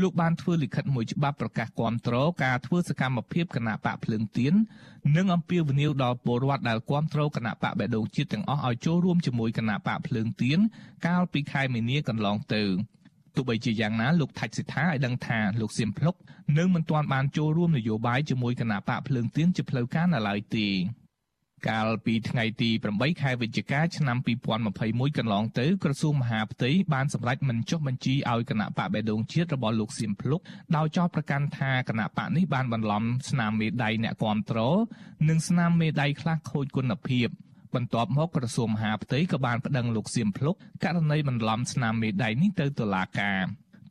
[0.00, 2.14] លោកបានធ្វើលិខិតមួយច្បាប់ប្រកាសគាំទ្រ
[2.44, 4.54] ការធ្វើសកម្មភាពគណៈបកភ្លើងទៀន
[5.16, 10.58] និងអំពាវនាវដល់ពលរដ្ឋដែលគាំទ្រគណៈបកបេដងជាតិទាំងអស់ឲ្យចូលរួមជាមួយគណៈបកភ្លើងទៀន
[11.06, 12.62] កាលពីខែមីនាកន្លងទៅ
[13.34, 16.14] ទោះបីជាយ៉ាងណាលោកថាច់សិដ្ឋាឲ្យដឹងថាលោកសៀមភ្លុក
[16.58, 20.68] នៅមិនទាន់បានចូលរួមនយោបាយជាមួយគណៈបកភ្លើងទៀនជាផ្លូវការនៅឡើយទេ
[21.68, 24.16] កាលពីថ្ងៃទី8ខែវិច្ឆិកាឆ្នាំ
[24.66, 30.40] 2021កន្លងទៅក្រសួងមហាផ្ទៃបានសម្រេចមិនចុះបញ្ជីឲ្យគណៈបកបេដងជាតិរបស់លោកសៀមភ្លុក
[30.76, 34.58] ដោយចោទប្រកាន់ថាគណៈបកនេះបានបន្លំស្នាមមេដៃអ្នកគាំទ្រ
[35.28, 37.28] និងស្នាមមេដៃខ្លះខូចគុណភាព
[37.74, 40.54] បន្ទាប់មកក្រសួងមហាផ្ទៃក៏បានប្តឹងលោកសៀមភ្លុក
[40.84, 43.40] ករណីបន្លំស្នាមមេដៃនេះទៅតុលាការ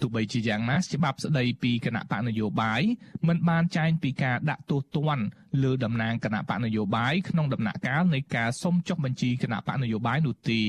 [0.02, 2.82] ទោះបីជាយ៉ាងណាច្បាប់ស្តីពីគណៈបកនយោបាយ
[3.28, 5.26] មិនបានចែងពីការដាក់ទោសទណ្ឌ
[5.64, 10.64] លើតំណាងគណៈបកនយោបាយក្នុងដំណាក់កាលនៃការសុំចុះបញ្ជីគណៈបកនយោបាយនោះទេ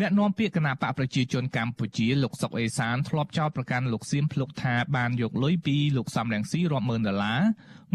[0.00, 7.40] អ្នកនាំពាក្យគណៈបកប្រជាជនកម្ពុជាលោកសុកអេសានធ្លាប់ចោទប្រកាន់លោកសៀមភ្លុកថាបានយកលុយពីលោកសំរងស៊ីរាប់ម៉ឺនដុល្លារ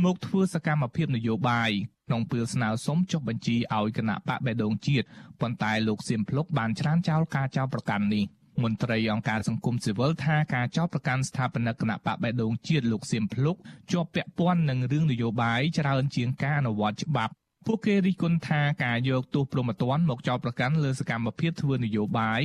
[0.03, 1.71] មកធ្វើសកម្មភាពនយោបាយ
[2.07, 5.05] ក្នុងពេលស្នើសុំចុះបញ្ជីឲ្យគណៈបកបេដងជាតិ
[5.41, 8.25] ប៉ុន្តែលោកសៀមភ្លុកបានច្រានចោលការចោទប្រកាន់នេះ។
[8.63, 13.55] មន្ត្រីអង្គការសង្គមស៊ីវិលថាការចោទប្រកាន់ស្ថាបនិកគណៈបកបេដងជាតិលោកសៀមភ្លុក
[13.91, 17.33] ជាប់ពាក់ព័ន្ធនឹងរឿងនយោបាយច្រើនជាងការអនុវត្តច្បាប់
[17.67, 22.41] ពួកគេរិះគន់ថាការយកទោសប្រមទ័នមកចោទប្រកាន់លើសកម្មភាពធ្វើនយោបាយ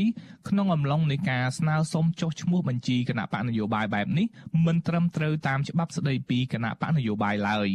[0.49, 4.27] ក្នុងអំឡុងនៃការស្នើសុំចុះឈ្មោះបញ្ជីគណៈបកនយោបាយបែបនេះ
[4.67, 7.69] មិនត្រឹមត្រូវតាមច្បាប់ស្តីពីគណៈបកនយោបាយឡើយ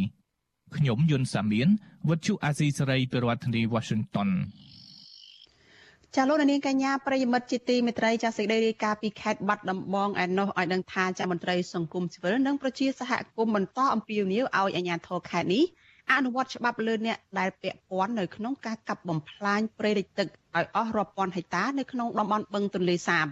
[0.76, 1.68] ខ្ញុំយុនសាមៀន
[2.08, 4.30] វិទ្យុអាស៊ីសេរីពីរដ្ឋធានី Washington
[6.16, 15.64] ចាលោកនាងកញ្ញាប្រិយមិត្តជាទីមេត្រីចាសេចក្តីរាយការណ៍ពីខេត្តបាត់ដំបងឯណោះឲ្យដឹងថាចាមន្ត្រីសង្គមស៊ីវិលនិងប្រជាសហគមន៍បន្តអំពាវនាវឲ្យអាជ្ញាធរខេត្តនេះ
[16.12, 23.26] អនុវត្តច្បាប់លើអ្នកដែលពាក់ព័ន្ធនៅក្នុងការកាប់បំផ្លាញព្រៃលិចទឹកឲ្យអស់រាប់ពាន់ហិកតានៅក្នុងតំបន់បឹងទន្លេសាប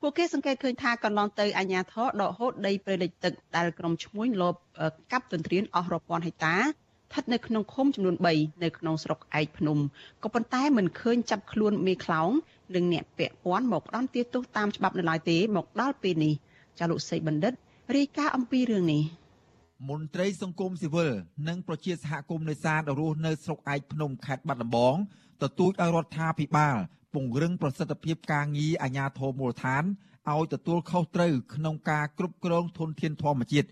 [0.00, 4.54] ពួកគេសង្កេតឃើញថាកន្លងទៅអាញាធរដកហូតដីព្រៃលិចទឹកដែលក្រុមឈ្មួញលប
[5.12, 6.56] កាប់ទន្ទ្រានអស់រាប់ពាន់ហិកតា
[7.10, 9.78] ស្ថិតនៅក្នុងឃុំចំនួន3នៅក្នុងស្រុកឯកភ្នំ
[10.22, 12.30] ក៏ប៉ុន្តែមិនឃើញចាប់ខ្លួនមេខ្លោង
[12.74, 16.34] និងអ្នកពាក់ព័ន្ធមកផ្ដន់ទាទោសតាមច្បាប់នៅឡើយទេមកដល់ពេលនេះ
[16.78, 17.52] ចាលោកសីបណ្ឌិត
[17.96, 19.02] រាយការណ៍អំពីរឿងនេះ
[19.88, 21.12] មន្ត្រីសង្គមស៊ីវិល
[21.48, 24.96] និងប្រជាសហគមន៍នេសាទរស់នៅស្រុកឯកភ្នំខេត្តបាត់ដំបង
[25.42, 26.76] ទទូចឲ្យរដ្ឋាភិបាល
[27.14, 29.84] ពង្រឹងប្រសិទ្ធភាពការងារអាជ្ញាធរមូលដ្ឋាន
[30.30, 33.68] ឲ្យទទួលខុសត្រូវក្នុងការគ្រប់គ្រងធនធានធម្មជាតិ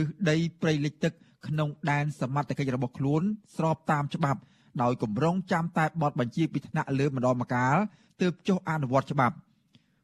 [0.00, 1.12] ឬដីព្រៃលិចទឹក
[1.46, 3.22] ក្នុងដែនសមត្ថកិច្ចរបស់ខ្លួន
[3.56, 4.40] ស្របតាមច្បាប់
[4.82, 7.76] ដោយគម្រោងចាំតែបទបញ្ជាពីថ្នាក់លើម្ដងម្កាល
[8.20, 9.36] ទើបចុះអនុវត្តច្បាប់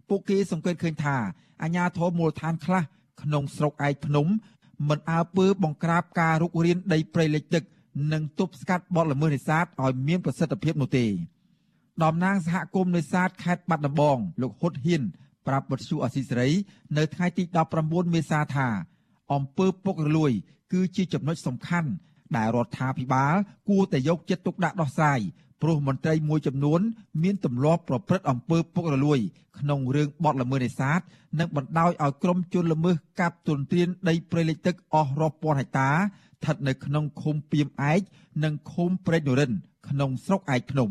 [0.08, 1.16] ពួកគេសង្កេតឃើញថា
[1.62, 2.82] អាជ្ញាធរមូលដ្ឋានខ្លះ
[3.22, 4.26] ក្នុងស្រុកឯកភ្នំ
[4.88, 7.64] មិនអើពើបង្ក្រាបការរុករានដីព្រៃលិចទឹក
[8.12, 11.06] និងទប់ស្កាត់បទល្មើសនេសាទឲ្យមានប្រសិទ្ធភាពនោះទេ
[12.02, 15.02] តំណាងសហគមន៍នេសាទខេត្តបាត់ដំបងលោកហ៊ុតហ៊ាន
[15.46, 16.50] ប្រាប់វិទ្យុអស៊ីសេរី
[16.96, 17.42] នៅថ្ងៃទី
[17.78, 18.68] 19មេសាថា
[19.32, 20.32] អំពើពុករលួយ
[20.72, 21.90] គឺជាចំណុចសំខាន់
[22.36, 23.34] ដែលរដ្ឋាភិបាល
[23.68, 25.20] គួរតែយកចិត្តទុកដាក់ដោះស្រាយ
[25.62, 26.80] ព្រោះមន្ត្រីមួយចំនួន
[27.22, 29.18] មានទម្លាប់ប្រព្រឹត្តអំពើពុករលួយ
[29.58, 31.00] ក្នុងរឿងបទល្មើសនេសាទ
[31.38, 38.00] និងបណ្ដោយឲ្យក្រុមជនល្មើសកាប់ទន្ទ្រានដីព្រៃលិចទឹកអស់រាប់ពាន់ហិកតាស្ថិតនៅក្នុងឃុំពីមឯក
[38.44, 39.52] និងឃុំព្រែកនរិន
[39.88, 40.90] ក្នុងស្រុកឯកភ្នំ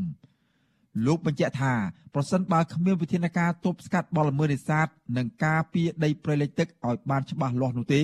[1.06, 1.74] លោកបញ្ជាក់ថា
[2.14, 8.04] ប្រសិនបើគ្មានវិធានការទប់ស្កាត់បទល្មើសនេសាទនិងការពារដីព្រៃលិចទឹកឲ្យបានច្បាស់លាស់នោះទេ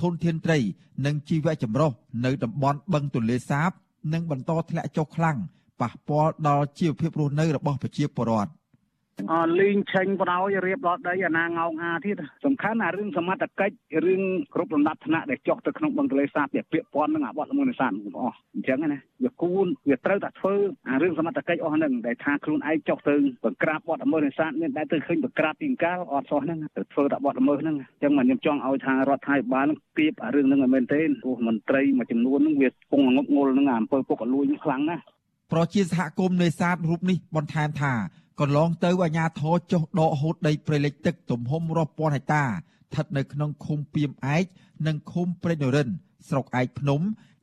[0.00, 0.58] ធនធានត្រី
[1.06, 1.90] និងជីវៈចម្រុះ
[2.24, 3.70] នៅតំបន់បឹងទន្លេសាប
[4.12, 5.36] នឹងបន្តធ្លាក់ចុះខ្លាំង
[5.80, 8.55] ប៉ះពាល់ដល់ជីវភាពរស់នៅរបស់ប្រជាពលរដ្ឋអ
[9.60, 13.74] លីងឆេញបដ ாய் រៀបដល់ដីអាណាងោងអាទៀតសំខាន់អារឿងសមត្ថកិច្ច
[14.06, 14.22] រឿង
[14.54, 20.54] គ្រប់លំដាប់ថ្នាក់ដែលចុះទៅក្នុងបឹងទន្លេសាបវាពាក់ព័ន្ធនឹងអាវត្តល្មើសនេសាទទាំងអស់អញ្ចឹងណាវាគួរវាត្រូវតែធ្វើ
[20.88, 23.14] អារឿងសមត្ថកិច្ចអស់ហ្នឹងដែលថាខ្លួនឯងចុះទៅ
[23.44, 35.02] បង្ក្រាបបទល្មើសនេសាទមានតែទៅឃើញបង្ក្រាបពីកាលអត់សោះហ្នឹងទៅធ្វើតែបទល្មើសហ្នឹងអញ្ចឹងខ្ញុំចង់ឲ្យថារដ្ឋាភិបាលនឹងគៀបអារឿងហ្នឹងឲ្យមែនទេព្រោះមន្ត្រីមួយចំនួនហ្នឹងវាពងងប់ងល់នឹងអាអំពើពុករលួយខ្លាំងណាស់
[35.52, 37.94] ប្រជាសហគមន៍នេសាទរូបនេះបន្ថែមថា
[38.40, 44.44] កន្លងទៅអាជ្ញាធរចុះដកហូតដីព្រៃលិចទឹកទំហំរាប់ពាន់ហិកតាស្ថិតនៅក្នុងឃុំពីមឯក
[44.86, 45.88] និងឃុំព្រែកនរិន
[46.28, 47.00] ស្រុកឯកភ្នំ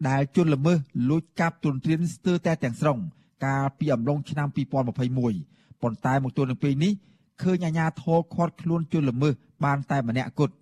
[0.10, 0.78] ដែលជនល្មើស
[1.10, 2.98] លួចកាប់ទុនត្រៀនស្ទើរតែទាំងស្រុង
[3.46, 6.94] កាលពីអំឡុងឆ្នាំ2021ប៉ុន្តែមកទល់នឹងពេលនេះ
[7.42, 9.34] ឃើញអាជ្ញាធរខាត់ខ្លួនជនល្មើស
[9.64, 10.54] បានតែម្នាក់គត់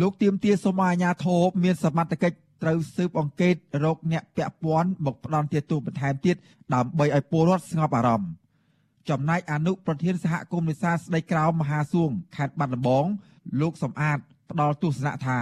[0.00, 6.36] លោកទៀមទាសូមឲ្យអាជ្ញាធរមានសមត្ថកិច្ចត្រូវស៊ើបអង្កេតរកអ្នកពាក់ព័ន្ធមកផ្ដន់ទាទោសបន្ថែមទៀត
[6.74, 8.32] ដើម្បីឲ្យពលរដ្ឋស្ងប់អារម្មណ៍
[9.10, 13.06] ចំណែកអនុប្រធានសហគមន៍នេសាទស្ដីក្រោមមហាសួងខេត្តបាត់ដំបង
[13.60, 14.18] លោកសំអាត
[14.50, 15.38] ផ្ដល់ទស្សនៈថា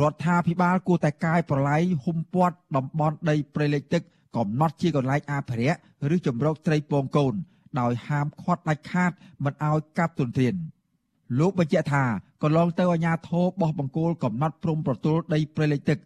[0.00, 4.02] រដ្ឋាភិបាលគួរតែកាយប្រឡ័យហ៊ុំព័ទ្ធតំបន់ដីព្រៃលិចទឹក
[4.36, 5.78] កំណត់ជាកន្លែងអភិរក្ស
[6.14, 7.34] ឬជំរកត្រីពងកូន
[7.80, 9.12] ដោយហាមឃាត់ដាច់ខាត
[9.44, 10.54] មិនឲ្យកាប់ទន្ទ្រាន
[11.38, 12.04] លោកបញ្ជាក់ថា
[12.42, 15.98] កន្លងទៅអាជ្ញាធរបោះបង្គោលកំណត់ព្រំប្រទល់ដីព្រៃលិចទឹក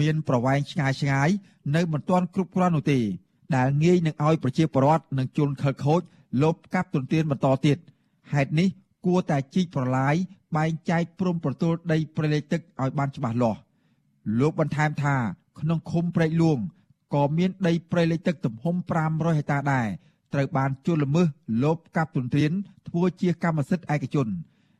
[0.00, 1.28] មានប្រវែងឆ្ងាយឆ្ងាយ
[1.76, 3.00] នៅមិនទាន់គ្រប់គ្រាន់នោះទេ
[3.56, 6.02] ដែលងាយនឹងឲ្យប្រជាពលរដ្ឋនិងជនខិលខូច
[6.42, 7.78] លបកាប់ទន្ទ្រានបន្តទៀត
[8.32, 8.68] ហេតុនេះ
[9.06, 10.14] គួរតែជីកប្រឡាយ
[10.56, 13.60] បែងចែកព្រំប្រទល់ដីព្រៃលិចទឹកឲ្យបានច្បាស់លាស់
[14.40, 15.16] លោកបន្ថែមថា
[15.60, 16.58] ក្នុងឃុំព្រែកលួង
[17.14, 18.74] ក៏មានដីព្រៃលិចទឹកទំហំ
[19.06, 19.86] 500ហិកតាដែរ
[20.32, 21.26] ត្រូវបានជនល្មើស
[21.64, 22.52] លបកាប់ទន្ទ្រាន
[22.88, 24.28] ធ្វើជាកម្មសិទ្ធិឯកជន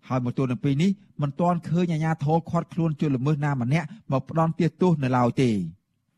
[0.08, 0.90] ហើយមកទល់នឹងពេលនេះ
[1.22, 5.50] មិនទាន់ឃើញអាជ្ញាធរខាត់ខ្លួនជនល្មើសណាម្នាក់មកផ្ដន់ទោសនៅឡើយទេ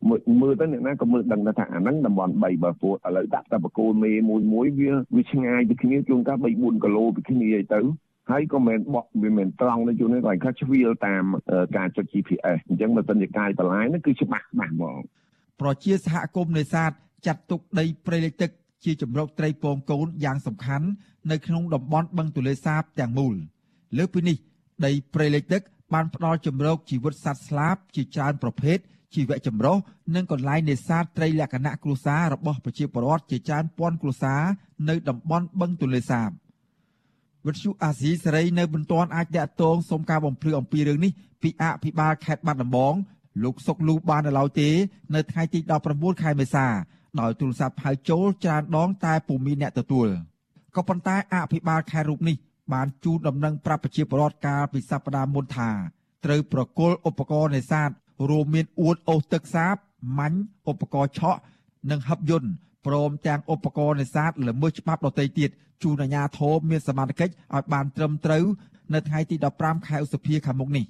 [0.09, 7.81] មើលមើលទៅអ្នកណាក៏មើលដឹងថាអាហ្នឹងតំបន់3បើពួកឥឡូវដាក់តែបកគោលមេមួយមួយវាវាឆ្ងាយពីគ្នាជួនកាល3 4គីឡូពីគ្នាអីទៅ
[8.31, 11.25] ហើយក៏មិនបកវាមិនត្រង់នៅជួននេះគាត់ខ្លះឆ្វៀលតាម
[11.77, 14.99] ការចុច GPS អញ្ចឹងបើសិនជាកាយបន្លាយនោះគឺច្បាស់ច្បាស់ហ្មង
[15.61, 16.91] ប្រជាសហគមន៍នេសាទ
[17.27, 18.51] ចាត់ទុកដីព្រៃលិចទឹក
[18.85, 20.87] ជាជំរកត្រីពងកូនយ៉ាងសំខាន់
[21.31, 23.35] នៅក្នុងតំបន់បឹងទលេសាបទាំងមូល
[23.99, 24.37] លើពីនេះ
[24.87, 25.63] ដីព្រៃលិចទឹក
[25.95, 28.79] បានផ្ដល់ជំរកជីវិតសត្វស្លាបជាច្រើនប្រភេទ
[29.15, 29.77] ជីវៈចម្រុះ
[30.15, 34.43] និងកន្លែងនេសាទត្រីលក្ខណៈគ្រួសាររបស់ប្រជាពលរដ្ឋជាច្រើនពាន់គ្រួសារ
[34.89, 36.29] នៅតំបន់បឹងទន្លេសាប
[37.47, 41.13] វិទ្យុអាស៊ីសេរីនៅមិនទាន់អាចតាក់ទងសុំការបំភ្លឺអំពីរឿងនេះ
[41.43, 42.95] ពីអភិបាលខេត្តបាត់ដំបង
[43.45, 44.69] លោកសុកលូបាននៅឡើយទេ
[45.15, 45.61] នៅថ្ងៃទី
[45.91, 46.67] 19ខែមេសា
[47.21, 50.09] ដោយទូរស័ព្ទហៅចូលច្រើនដងតែពុំមានអ្នកទទួល
[50.77, 52.37] ក៏ប៉ុន្តែអភិបាលខេត្តរូបនេះ
[52.73, 55.71] បានជូនដំណឹងប្រាប់ប្រជាពលរដ្ឋកាលពីសប្តាហ៍មុនថា
[56.25, 57.91] ត្រូវប្រគល់ឧបករណ៍នេសាទ
[58.31, 59.75] រួមមានអួតអូសទឹកសាប
[60.19, 60.39] ម៉ាញ់
[60.71, 61.41] ឧបករណ៍ឆក់
[61.91, 62.51] និងហឹបយន្ត
[62.87, 65.51] ព្រមទាំងឧបករណ៍នេសាទល្មើសច្បាប់ដទៃទៀត
[65.83, 68.45] ជូនអាជ្ញាធរមានសមត្ថកិច្ចឲ្យបានត្រឹមត្រូវ
[68.95, 70.85] នៅថ្ងៃទី15ខែឧសភាខាងមុខនេះ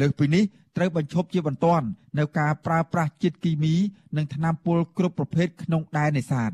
[0.00, 0.44] លើសពីនេះ
[0.76, 1.86] ត្រូវបញ្ឈប់ជាបន្ទាន់
[2.18, 3.74] នៅការប្រើប្រាស់ជាតិគីមី
[4.16, 6.50] និងថ្នាំពុលគ្រប់ប្រភេទក្នុងដែននេសាទ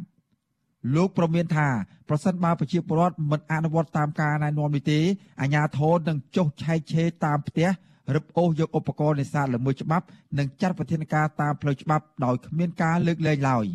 [0.95, 1.69] លោកប្រមានថា
[2.09, 4.99] ប្រសិនបើប្រជាពលរដ្ឋមិនអនុវត្តតាមការណែនាំនេះទេ
[5.41, 7.69] អាជ្ញាធរនឹងចុះឆែកឆេរតាមផ្ទះ
[8.15, 10.07] រឹបអូសយកឧបករណ៍នេសាទល្មើសច្បាប់
[10.39, 13.67] និងចាត់វិធានការតាមផ្លូវច្បាប់ដោយគ្មានការលើកលែងឡើយ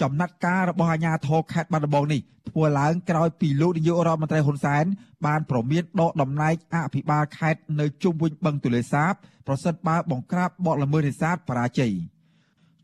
[0.00, 2.20] ចំណាត់ការរបស់អាជ្ញាធរខេត្តបាត់ដំបងនេះ
[2.50, 4.84] ធ្វើឡើងក្រោយពីលោកនាយករដ្ឋមន្ត្រីហ៊ុនសែន
[5.26, 9.12] បានប្រមានដកតំណែងអភិបាលខេត្តនៅជុំវិញបឹងទលេសាប
[9.46, 11.92] ប្រសិនបើបង្ក្រាបបទល្មើសនេសាទបរាជ័យ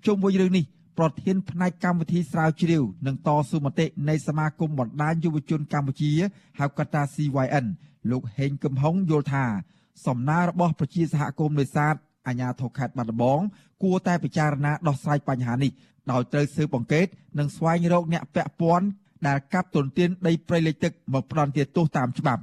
[0.06, 0.64] ជុំវិញរឿងនេះ
[0.98, 6.12] ប្រធានផ្នែកកម្មវិធីស្រាវជ្រាវនិងតស៊ូមតិនៃសមាគមបណ្ដាញយុវជនកម្ពុជា
[6.58, 7.66] ហៅកាត់ថា CYN
[8.10, 9.44] លោកហេងកឹមហុងយល់ថា
[10.06, 11.94] សំណើរបស់ប្រជាសហគមន៍នេសាទ
[12.26, 13.40] អាជ្ញាធរខេត្តបាត់ដំបង
[13.82, 15.72] គួរតែពិចារណាដោះស្រាយបញ្ហានេះ
[16.12, 17.06] ដោយត្រូវស៊ើបអង្កេត
[17.38, 18.86] និងស្វែងរកអ្នកពាក់ព័ន្ធ
[19.26, 22.42] ដែលកាប់ទន្ទ្រានដីព្រៃលិចទឹកមកផ្ដន្ទាទោសតាមច្បាប់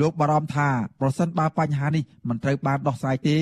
[0.00, 0.68] លោកបារម្ភថា
[1.00, 3.36] ប្រសិនបើបញ្ហានេះមិនត្រូវបានដោះស្រាយទេ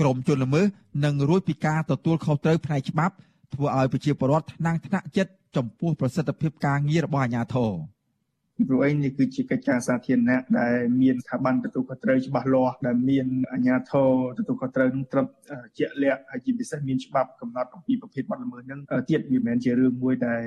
[0.00, 0.66] ក្រមជនល្មើស
[1.04, 3.14] នឹងរួចពីការទទួលខុសត្រូវផ្នែកច្បាប់
[3.54, 7.70] ធ្វើឲ្យប្រជាពលរដ្ឋថ្នាំងថ្នាក់ចិត្តចំពោះប្រសិទ្ធភាពការងាររបស់អាជ្ញាធរ។
[8.68, 15.26] ព្រោះអីនេះគឺជាកិច្ចការសាធារណៈដែលមានស្ថាប័នទទួលខុសត្រូវច្បាស់លាស់ដែលមានអាជ្ញាធរទទួលខុសត្រូវនឹងត្រឹម
[15.78, 18.80] ជាក់លាក់ហើយជាពិសេសមានច្បាប់កំណត់អំពីប្រភេទបទល្មើសហ្នឹង
[19.10, 20.42] ទៀតវាមិនមែនជារឿងមួយដែល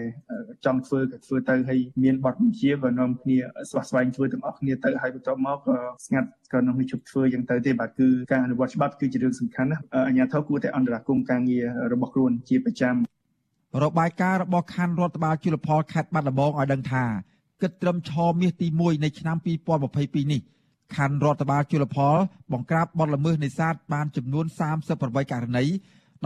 [0.65, 3.37] ចង់ធ្វើក៏ធ្វើទៅហើយមានបទបញ្ជាក៏នាំគ្នា
[3.69, 12.95] ស្វះស្វែងធ្វើទាំងអស់គ្នាទៅហើយបន្ទាប់មកក៏ស្ងាត់ក៏នឹងជប់ធ្វើយ៉ាងទៅទេបាទគឺការអនុវត្តច្បាប់គឺជារឿងសំខាន់ណាអាជ្ញាធរគួរតែអន្តរាគមន៍ការងាររបស់ខ្លួនជាប្រចាំ
[13.83, 17.05] របាយការណ៍របស់ខណ្ឌរដ្ឋបាលជលផលខេត្តបាត់ដំបងឲ្យដឹងថា
[17.61, 20.41] គិតត្រឹមឆមាសទី1នៃឆ្នាំ2022នេះ
[20.95, 22.15] ខណ្ឌរដ្ឋបាលជលផល
[22.53, 24.45] បង្ក្រាបបទល្មើសនេសាទបានចំនួន
[24.89, 25.65] 38ករណី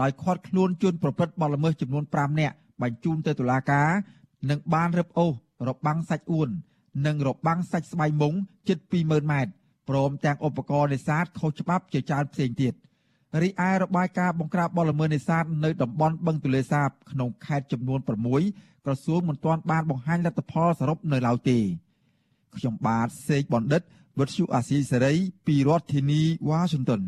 [0.00, 3.88] ដោយឃាត់ខ្លួនជនប្រព្រឹត្តបទល្មើសចំនួន5នាក់បញ្ជូនទៅតុលាការ
[4.50, 5.32] និងបានរឹបអូស
[5.68, 6.48] របាំងសាច់អួន
[7.06, 8.34] និងរបាំងសាច់ស្បៃមុង
[8.68, 9.52] ជិត20000ម៉ែត្រ
[9.88, 12.74] ព្រមទាំងឧបករណ៍នេសាទខុសច្បាប់ជាច្រើនផ្សេងទៀត
[13.42, 21.58] រីឯរបាយការណ៍បង្ក្រាបបទល្មើសនេសាទនៅតំបន់បឹងទលេសាបក្នុងខេត្តចំនួន6ក្រសួងមិនទាន់បានបង្ហាញលទ្ធផលសរុបនៅឡើយទេ
[22.56, 23.82] ខ្ញុំបាទសេកបណ្ឌិត
[24.18, 25.14] វុទ្ធុអាស៊ីសេរី
[25.46, 27.02] ពីរដ្ឋធានីវ៉ាស៊ីនតោន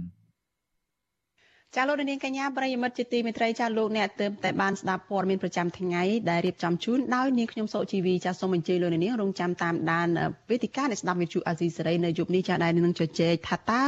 [1.76, 10.08] ចាលោកនាងកញ្ញាប្រិយមិត្តជាទីមេត្រីចាលោកអ្នកទើបតែបានស្ដាប់ព័ត៌មានប្រចាំថ្ងៃដែលរៀបចំជូនដោយនាងខ្ញុំសុជីវីចាសូមអញ្ជើញលោកនាងរងចាំតាមដាន
[10.50, 13.84] វេទិកានៃស្ដាប់វិទ្យុអាស៊ីសេរីនៅយប់នេះចាដែលនឹងជជែកថាតើ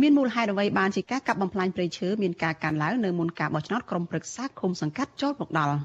[0.00, 5.76] មានមូលហេតុអ្វីបានជាការកាប់បំផ្លាញព្រៃឈើមានការកើនឡើងនៅមុនការបោះឆ្នោតក្រុមប្រឹក្សាឃុំសង្កាត់ចូលមកដល់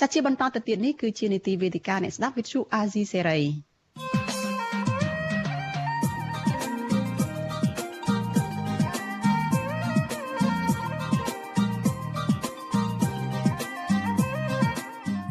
[0.00, 3.73] ចាជាបន្តទៅទៀតនេះគឺជានីតិវេទិកាអ្នកស្ដាប់វិទ្យុអាស៊ីសេរី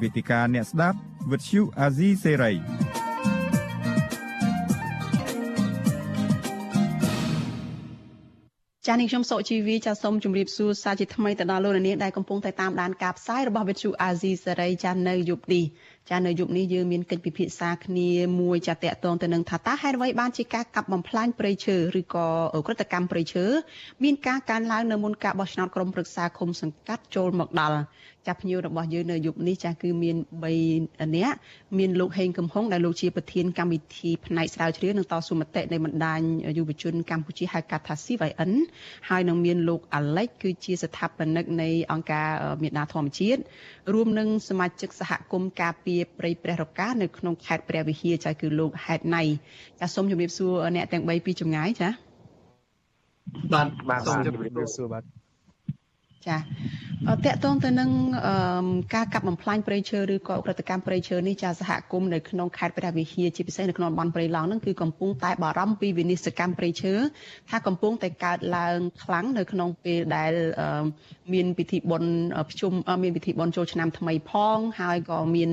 [0.04, 0.98] វេទិកាអ្នកស្ដាប់
[1.32, 2.54] វិទ្យុអាស៊ីសេរី
[8.88, 15.64] ចានាងខ្ញុំសុជីវីចាសូមជម្រាបសួរសាជាថ្មីទៅដល់លោកនាងដែលកំពុងតែតាមដានការផ្សាយរបស់វិទ្យុអាស៊ីសេរីចានៅយប់នេះ
[16.10, 18.10] ចានៅយប់នេះយើងមានកិច្ចពិភាក្សាគ្នា
[18.42, 22.28] មួយចាតកតងទៅនឹងថាតើហេតុអ្វីបានជាការកាប់បំផ្លាញព្រៃឈើឬក៏
[22.68, 23.46] ក្រឹតកម្មព្រៃឈើ
[24.04, 27.78] មានការកើនឡើងនៅមុនការបោះឆ្នោតក្រុមប្រឹក្សាឃុំសង្កាត់ចូលមកដល់
[28.28, 30.18] ចាភ្ញៀវរបស់យើងនៅយប់នេះចាគឺមាន
[30.66, 31.38] 3នាក់
[31.78, 36.20] មានលោកហេងកំហុងដែលលោកជាប្រធានកម្មវិធីផ្នែកស្រាវជ្រាវនិងតស៊ូមតិនៃបណ្ដាញ
[36.58, 38.52] យុវជនកម្ពុជាហៅកាត់ថា CYN
[39.10, 42.30] ហើយនឹងមានលោកអាឡិចគឺជាស្ថាបនិកនៃអង្គការ
[42.64, 43.42] មេដាធម្មជាតិ
[43.94, 49.24] រួមនឹងសមាជិកសហគមន៍ការពារព្រៃព្រះរកានៅក្នុងខេត្តព្រះវិហារចាគឺលោកហេតណៃ
[49.80, 51.90] ចាសូមជម្រាបសួរអ្នកទាំង3ពីចម្ងាយចា
[53.54, 55.04] បាទបាទសូមជម្រាបសួរបាទ
[56.28, 56.42] ចាត
[57.26, 57.90] កតងទៅនឹង
[58.96, 66.94] ការកាប់បំផ្លាញព្រៃឈើឬក៏អ ுக ្រិតកម្មព្រៃឈើនេះចាសហគមន៍នៅក្នុងខេត្តព្រះវិហារជាពិសេសនៅក្នុងតំបន់ព្រៃឡង់ហ្នឹងគឺកំពុងតែបារម្ភពីវិនិស្សកម្មព្រៃឈើ
[67.50, 70.34] ថាកំពុងតែកើតឡើងខ្លាំងនៅក្នុងពេលដែល
[71.34, 72.12] មានពិធីបុណ្យ
[72.52, 72.72] ភ្ជុំ
[73.04, 75.52] មានពិធីបុណ្យចូលឆ្នាំថ្មីផងហើយក៏មាន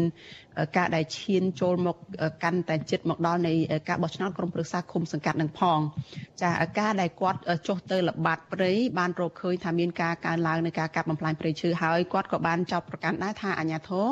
[0.77, 1.97] ការដែលឈានចូលមក
[2.43, 3.53] កាន់តែចិត្តមកដល់នៃ
[3.89, 5.79] ការបោះឆ្នោតក្រុមប្រឹក្សាឃុំសង្កាត់នឹងផង
[6.43, 14.07] ចាការដែលគាត់ចុះទៅល្បាតព្រៃបានរកឃើញថាមានការកើនឡើងនៃការកាប់បំផ្លាញព្រៃឈើហើយគាត់ក៏បានចោទប្រកាន់ដែរថាអាញាធរ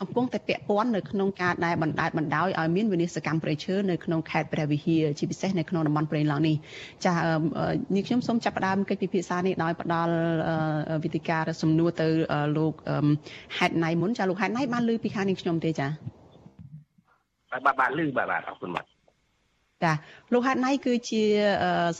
[0.00, 6.56] កំពុងតែពាក់ព័ន្ធនៅក្នុងការដែលបណ្ដាលបណ្ដោយឲ្យមានវិនិស្សកម្មព្រៃឈើនៅក្នុងខេត្តព្រះវិហារជាពិសេសនៅក្នុងតំបន់ព្រៃឡង់នេះ
[7.06, 7.14] ចា
[7.94, 10.12] នេះខ្ញុំសូមចាប់ផ្ដើមកិច្ចពិភាក្សានេះដោយផ្ដល់
[11.04, 12.08] វិធីការសំណួរទៅ
[12.56, 12.72] លោក
[13.58, 15.81] ហេតណៃមុនចាលោកហេតណៃបានលើពីខាងនេះខ្ញុំទេចា
[17.50, 18.92] បាទបាទលឺបាទបាទអរគុណបាទ
[19.84, 19.92] ចា
[20.32, 21.22] លោកហាត់ណៃគឺជា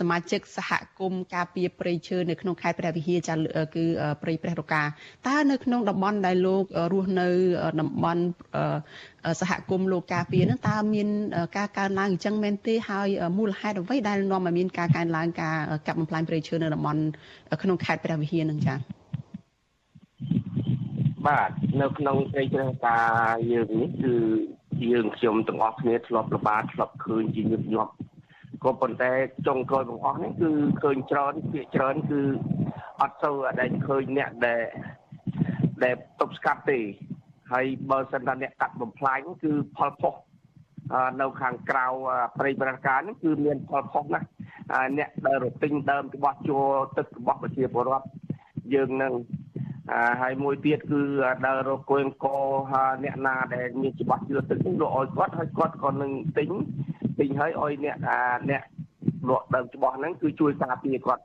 [0.00, 3.34] សមាជិកសហគមន៍ការពារព្រៃឈើនៅក្នុងខេត្តព្រះវិហារចា
[3.74, 3.84] គឺ
[4.22, 4.82] ព្រៃព្រះរកា
[5.28, 7.28] តើនៅក្នុងតំបន់ដែលលោករស់នៅ
[7.80, 8.22] តំបន់
[9.40, 11.08] សហគមន៍លោកការពារនឹងតើមាន
[11.56, 13.08] ការកើនឡើងអញ្ចឹងមែនទេហើយ
[13.38, 15.56] មូលហេតុអ្វីដែលនាំឲ្យមានការកើនឡើងការ
[15.86, 17.02] កាប់បំផ្លាញព្រៃឈើនៅតំបន់
[17.62, 18.78] ក្នុងខេត្តព្រះវិហារនឹងចា៎
[21.26, 21.50] បាទ
[21.80, 24.14] នៅក្នុងព្រៃព្រះការយើងនេះគឺ
[24.90, 27.92] យើងខ្ញុំទាំងអស់គ្នាធ្លាប់ល្បាតធ្លាប់ឃើញជាញឹកញាប់
[28.64, 29.12] ក៏ប៉ុន្តែ
[29.46, 30.50] ចុងក្រោយបងអស់នេះគឺ
[30.82, 32.20] ឃើញច្រើនភាគច្រើនគឺ
[33.00, 34.62] អត់សូវដែលឃើញអ្នកដែល
[35.84, 36.78] ដែលទប់ស្កាត់ទេ
[37.52, 40.14] ហើយបើសិនថាអ្នកកាត់បំផ្លាញគឺផលផុស
[41.20, 41.86] នៅខាងក្រៅ
[42.38, 44.26] ព្រៃបរិការនេះគឺមានផលផុសណាស់
[44.98, 46.58] អ្នកដែលរទិញដើមរបស់ជួ
[46.96, 48.06] ទឹករបស់ប្រជាពលរដ្ឋ
[48.74, 49.12] យើងនឹង
[50.20, 51.00] ហើយមួយទៀតគឺ
[51.46, 52.26] ដើររកគួយអង្គ
[53.04, 56.48] អ្នកណាដែលមានច្បាស់ជឿទឹកនឹងលក់ឲ្យគាត់ហើយគាត់ក៏នឹងទិញ
[57.18, 57.96] ទិញឲ្យឲ្យអ្នក
[58.50, 58.62] អ្នក
[59.28, 61.22] លក់ដើមច្បាស់ហ្នឹងគឺជួយការពារគាត់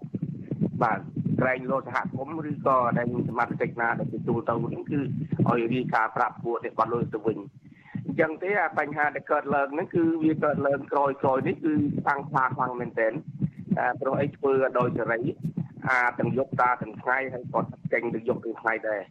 [0.84, 1.00] បាទ
[1.42, 5.00] ក្រែងលោសហគមន៍ឬក៏ដែលមានសមត្ថកិច្ចណាដែលទទួលទៅហ្នឹងគឺ
[5.48, 7.38] ឲ្យរាយការណ៍ប្រាប់ពួកអ្នកគាត់លុយទៅវិញ
[8.06, 11.74] អញ្ចឹងទេអាបញ្ហាដែលកើតឡើងហ្នឹងគឺវាកើតឡើងក្រោយក្រោយនេះគឺ
[12.08, 13.14] តាំងខ្លាខ្លាំងមែនទែន
[14.02, 15.20] ព្រោះអីធ្វើដោយសេរី
[15.90, 19.02] អាទាំងយប់តាទាំងថ្ងៃហើយគាត់ចេញទៅយប់ទាំងថ្ងៃដែរ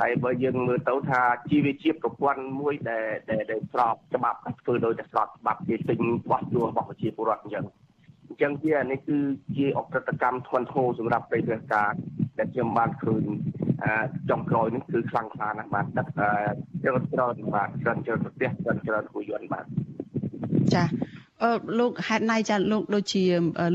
[0.00, 3.06] ហើយបើយើងមើលទៅថាជីវជាប្រព័ន្ធមួយដែល
[3.50, 5.98] ដែលស្របច្បាប់ធ្វើដោយតែស្របច្បាប់ជាទិញ
[6.30, 7.64] បោះជួរបស់ប្រជាពលរដ្ឋអញ្ចឹង
[8.28, 9.18] អញ្ចឹងជានេះគឺ
[9.56, 11.90] ជាអក្រិតកម្មធ្ងន់ធ្ងរសម្រាប់ប្រទេសការ
[12.38, 13.24] ដែលខ្ញុំបានឃើញ
[14.30, 19.64] ចុងក្រោយនេះគឺខ្លាំងខ្លាណាស់បាទដឹកច្រើនច្រើនបាទច្រើនច្រើនប្រទេសច្រើនច្រើនគួរយន្តបាទ
[20.74, 20.84] ចា
[21.42, 23.22] អឺលោកហេតុណៃចាលោកដូចជា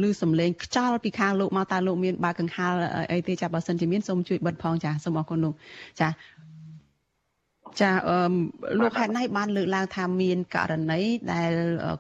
[0.03, 2.74] ឮសំឡេងខ្ចល់ពីខាងលោកមកតើលោកមានបើកង្ហាល
[3.11, 5.53] អីទេចាបើសិនជាមានសូមជួយបិទផងចាសូមអរគុណលោក
[6.01, 6.09] ចា
[7.82, 8.34] ចាអឺ
[8.80, 11.01] លោកហេតុណៃបានលើកឡើងថាមានករណី
[11.34, 11.51] ដែល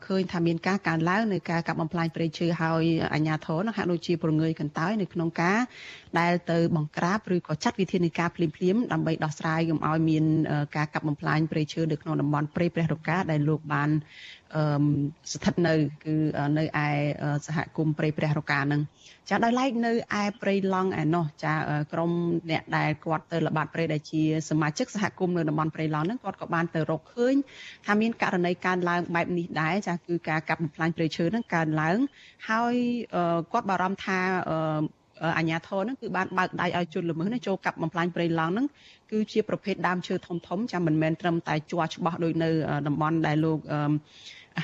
[0.05, 2.83] ឃើញថាមានការកើនឡើងនៃការកាប់បំផ្លាញព្រៃឈើហើយ
[3.13, 5.59] អាជ្ញាធរនោះហាក់ដូចជាប្រងើយកន្តើយនៅក្នុងការ
[6.19, 10.23] ដែលទៅបង្ក្រាបឬក៏ចាត់វិធានការភ្លាមភ្លាមដើម្បីដោះស្រាយកុំឲ្យមាន
[10.75, 13.89] ការកាប់បំផ្លាញព្រៃឈើនៅក្នុងតំបន់ព្រៃព្រះរកាដែលលោកបាន
[14.42, 14.42] អឺ
[15.33, 15.73] ស្ថិតនៅ
[16.05, 16.15] គឺ
[16.57, 16.89] នៅឯ
[17.47, 18.81] សហគមន៍ព្រៃព្រះរកានឹង
[19.29, 19.91] ចាដោយឡែកនៅ
[20.21, 21.53] ឯព្រៃឡង់ឯណោះចា
[21.93, 22.11] ក្រម
[22.51, 27.35] អ្នកដែលគាត់ទៅល្បាតព្រៃដែលជាសមាជិកសហគមន៍នៅតំបន់ព្រៃឡង់ហ្នឹងគាត់ក៏បានទៅរកឃើញ
[27.85, 31.97] ថាមានករណីកើនឡើងបែបនេះដែរចាគឺការកាប់បំផ្លាញព្រៃឈើហ្នឹងកើនឡើង
[32.49, 32.75] ហើយ
[33.53, 34.19] គាត់បារម្ភថា
[35.37, 38.67] អាញាធរហ្នឹងគឺបានបើកដៃឲ្យជនល្មើសនេះចូលកាប់បំផ្លាញព្រៃឡង់ហ្នឹង
[39.11, 42.49] គឺជាប្រភេទដើមឈើធំធំចាំមិនមែនត្រឹមតែជ័រច្បាស់ដូចនៅ
[42.87, 43.59] តំបន់ដែលលោក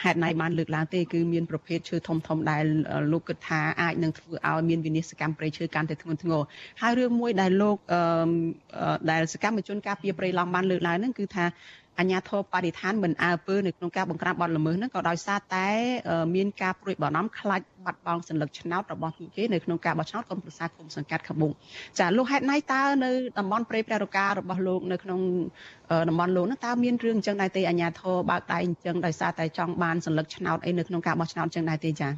[0.04, 2.64] ហេតុណៃបានលើកឡើងទេគឺមានប្រភេទឈើធំធំដែល
[3.12, 6.42] លោកគិតថាអាចនឹងធ្វើឲ្យមានវិនិស្សកម្មព្រៃឈើកាន់តែធ្ងន់ធ្ងរ
[6.82, 7.78] ហើយរឿងមួយដែលលោក
[9.12, 11.46] ដែលសកម្មជនការពារព្រៃឡង់បានលើកឡើងហ្នឹងគឺថា
[12.00, 15.68] អញ្ញាធរបរិស្ថានមិនអើពើនៅក្នុងការបង្ក្រាបបទល្មើសហ្នឹងក៏ដោយសារតែ
[16.36, 21.52] មានការព្រួយបារម្ភខ្លាចបាត់បង់សញ្ញាឆ្នោតរបស់ពួកគេនៅក្នុងការបោះឆ្នោតក្រុមប្រឹក្សាគុំសង្កាត់ខមុង
[22.00, 25.20] ចាលោកហេតុណៃតើនៅតំបន់ព្រៃព្រះរការបស់លោកនៅក្នុង
[26.10, 32.10] តំបន់លោកហ្នឹងតើមានរឿងអញ្ចឹងដែរទេអញ្ញាធរបើកដៃអញ្ចឹងដោយសារតែចង់បានសញ្ញាឆ្នោតអីនៅក្នុងការបោះឆ្នោតអញ្ចឹងដែរទេចា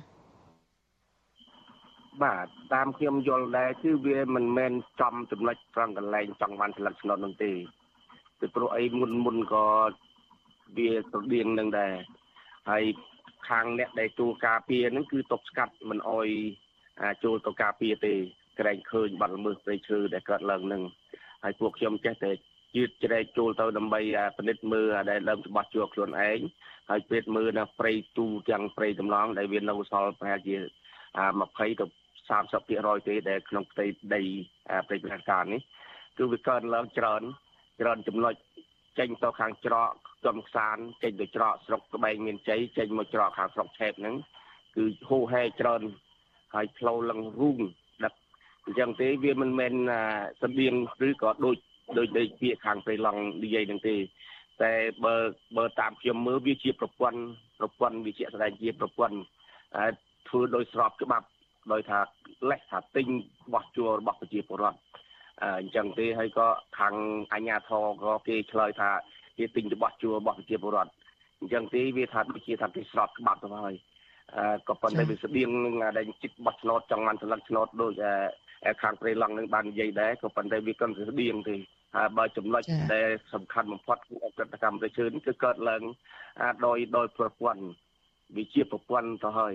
[2.23, 4.71] បាទតាមខ្ញុំយល់ដែរគឺវាមិនមែន
[5.01, 7.51] ចំចំណុចត្រង់កន្លែងចង់បានសញ្ញាឆ្នោតនោះទេ
[8.41, 9.65] ពីព្រោះអីមុនមុនក៏
[10.77, 11.93] វាស្រដៀងនឹងដែរ
[12.69, 12.83] ហើយ
[13.49, 16.27] ខាងអ្នកដែលចូលការពារហ្នឹងគឺតបស្កាត់មិនអោយ
[17.23, 18.13] ចូលទៅការពារទេ
[18.59, 20.83] ក្រែងឃើញបាត់ល្មើសព្រៃឈើដែលកើតឡើងហ្នឹង
[21.43, 22.31] ហើយពួកខ្ញុំចេះតែ
[22.75, 24.01] ជឿជ្រែកចូលទៅដើម្បី
[24.37, 26.39] ពិនិត្យមើលដែលដើមច្បាស់ជួខ្លួនឯង
[26.89, 30.55] ហើយពេទ្យមើលនៅព្រៃទូទាំងព្រៃតំឡងដែលវានៅសល់ប្រហែលជា
[31.15, 31.85] 20ទៅ
[32.31, 34.21] 30%ទេដែលក្នុងផ្ទៃដី
[34.87, 35.61] ព្រៃប្រការនេះ
[36.17, 37.21] គឺវាកើនឡើងច្រើន
[37.81, 38.33] ច្រើនចំណុច
[38.99, 39.91] ចេញទៅខាងច្រក
[40.25, 44.15] ចំខ្សានចេញទៅច្រកស្រុកក្បែងមានជ័យចេញមកច្រកខាងស្រុកឆេបហ្នឹង
[44.75, 45.81] គឺហូរហែច្រើន
[46.53, 47.59] ហើយផ្លូវលឹងរូង
[48.03, 48.13] ដឹក
[48.65, 49.73] អញ្ចឹងទេវាមិនមែន
[50.43, 50.73] ស្បៀង
[51.07, 51.57] ឬក៏ដូច
[51.97, 53.95] ដូចដូចពាក្យខាងព្រៃឡង់និយាយហ្នឹងទេ
[54.63, 54.73] តែ
[55.05, 55.15] បើ
[55.57, 57.19] បើតាមខ្ញុំមើលវាជាប្រព័ន្ធ
[57.59, 59.17] ប្រព័ន្ធវិជាស្ដែងជាប្រព័ន្ធ
[60.29, 61.27] ធ្វើដោយស្របច្បាប់
[61.71, 61.99] ដោយថា
[62.49, 63.07] លេសថាទិញ
[63.53, 64.79] បោះជួលរបស់ប្រជាពលរដ្ឋ
[65.43, 66.47] អញ្ចឹងទេហើយក៏
[66.79, 66.93] ខាង
[67.33, 68.89] អាជ្ញាធរក៏គេឆ្លើយថា
[69.37, 70.91] គេទិញរបស់ជួលរបស់ប្រជាពលរដ្ឋ
[71.39, 73.75] អញ្ចឹងទេវាថាដូចជាថាគេស្របច្បាប់ទៅហើយ
[74.67, 77.93] ក៏ប៉ុន្តែវាស្បៀងនឹងដែលជិតបោះឆ្នោតចង់បានស្លឹកឆ្នោតដូច
[78.81, 81.55] ខាងព្រៃឡង់នឹងបាននិយាយដែរក៏ប៉ុន្តែវាក៏ស្បៀងទេ
[81.95, 82.63] ហើយបើចំណុច
[82.93, 85.83] ដែលសំខាន់បំផុត của អក្រិតកម្មប្រជានេះគឺកើតឡើង
[86.65, 87.63] ដោយដោយប្រព័ន្ធ
[88.37, 89.53] វាជាប្រព័ន្ធទៅហើយ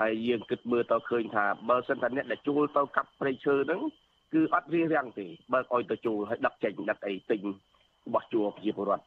[0.00, 3.80] ហើយយើងគិតមើលទៅឃើញថាបើសិនថាអ្នកដែលជួលទៅកាប់ព្រៃឈើហ្នឹង
[4.34, 7.40] គឺអត់រៀបរៀងទេបើកឲ្យទៅជួលឲ្យដឹកចេញដឹកអីទិញ
[8.06, 9.04] របស់ជួលប្រជាពលរដ្ឋ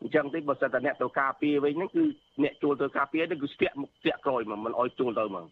[0.00, 2.04] អញ្ចឹងទេបើសិនតែអ្នកទៅការពារវិញហ្នឹងគឺ
[2.42, 5.44] អ្នកចូលទៅការពារហ្នឹងគឺស្ទាក់មុខស្ទាក់ក្រោយមកមិនអោយចូលទៅមក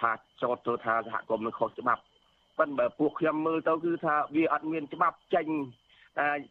[0.00, 0.10] ថា
[0.42, 2.02] ចោតទៅថាសហគមន៍នឹងខុសច្បាប់
[2.58, 5.46] ប៉ុន្តែបើពួកខ្ញុំមើលទៅគឺថាវាអត់មានច្បាប់ចេញ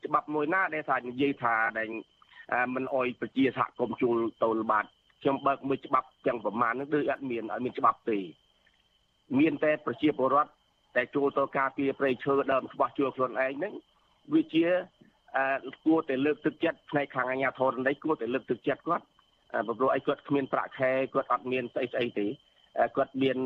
[0.05, 1.87] ច្បាប់មួយណាដែលថានិយាយថាដែល
[2.75, 4.85] មិនអោយប្រជាសហគមន៍ជួលទៅល្បាត
[5.21, 8.19] ខ្ញុំបើកមួយច្បាប់ទាំងប្រមាណហ្នឹងគឺអត់មានអត់មានច្បាប់ទេ
[9.39, 10.51] មានតែប្រជាពលរដ្ឋ
[10.97, 13.73] តែចូលទៅការពារព្រៃឈើដើមស្បោះជួលខ្លួនឯងហ្នឹង
[14.33, 14.65] វាជា
[15.85, 19.05] គួរតែលើកទឹកចិត្តផ្នែកខាងអាជ្ញាធរនេះគួរតែលើកទឹកចិត្តគាត់
[19.77, 22.27] ព្រោះអីគាត់គ្មានប្រាក់ខែគាត់អត់មានស្អីស្អីទេ
[22.97, 23.37] គាត់មាន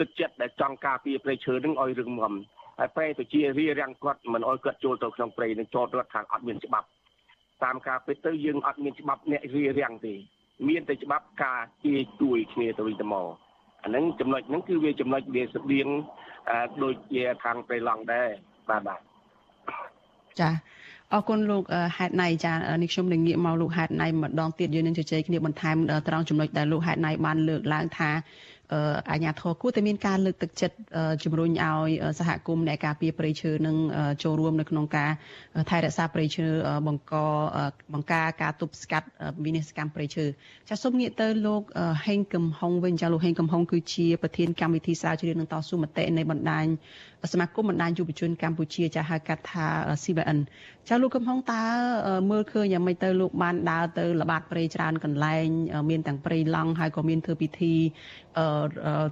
[0.00, 2.32] ទឹកចិត្តដែលចង់ការពារព្រៃឈើនឹងឲ្យរឹងមាំ
[2.78, 6.88] ហើយប្រែទៅជារារាំងគាត់មិនឲ្យគាត់ចូលទៅក្នុងព្រៃនឹងចោតរត់ខាងអត់មានច្បាប់
[7.64, 10.14] តាមការពិតទៅយើងអត់មានច្បាប់អ្នករារាំងទេ
[10.68, 13.43] មានតែច្បាប់ការជាជួយគ្នាទៅវិញទៅមក
[13.84, 15.88] អាហ្នឹងចំណុចហ្នឹងគឺវាចំណុចវាស្តៀង
[16.82, 18.28] ដូចជាខាងប្រៃឡង់ដែរ
[18.68, 19.00] បាទបាទ
[20.40, 20.50] ចា
[21.12, 21.62] អរគុណលោក
[21.96, 25.76] ហេតណៃចានេះខ្ញុំនឹងងាកមកលោកហេតណៃម្ដងទៀតយើងនឹងជជែកគ្នាបន្ថែម
[26.08, 28.10] ត្រង់ចំណុចដែលលោកហេតណៃបានលើកឡើងថា
[29.10, 30.76] អាជ្ញាធរគួរតែមានការលើកទឹកចិត្ត
[31.24, 31.88] ជំរុញឲ្យ
[32.18, 33.76] សហគមន៍អ្នកការពារព្រៃឈើនឹង
[34.22, 35.10] ចូលរួមនៅក្នុងការ
[35.70, 36.46] ថែរក្សាព្រៃឈើ
[36.86, 37.14] បង្ក
[37.92, 39.06] បង្ការការទប់ស្កាត់
[39.44, 40.24] វិនិស្សកម្មព្រៃឈើ
[40.68, 41.62] ចាសសូមងាកទៅលោក
[42.06, 46.66] ហេងកំហុងវិញចាលោកហេងកំហុងគឺជាប្រធានកម្មវិធីស្រាវជ្រាវនឹងតស៊ូមតិនៃបណ្ដាញ
[47.32, 49.66] សមាគមបណ្ដាញយុវជនកម្ពុជាចាហៅកាត់ថា
[50.02, 50.38] CBN
[50.88, 51.64] ចាលោកកំហុងតើ
[52.30, 55.46] មើលឃើញយ៉ាងម៉េចទៅលោកបានដើរទៅល្បាតព្រៃច្រើនកន្លែង
[55.90, 57.74] មានទាំងព្រៃឡង់ហើយក៏មានធ្វើពិធី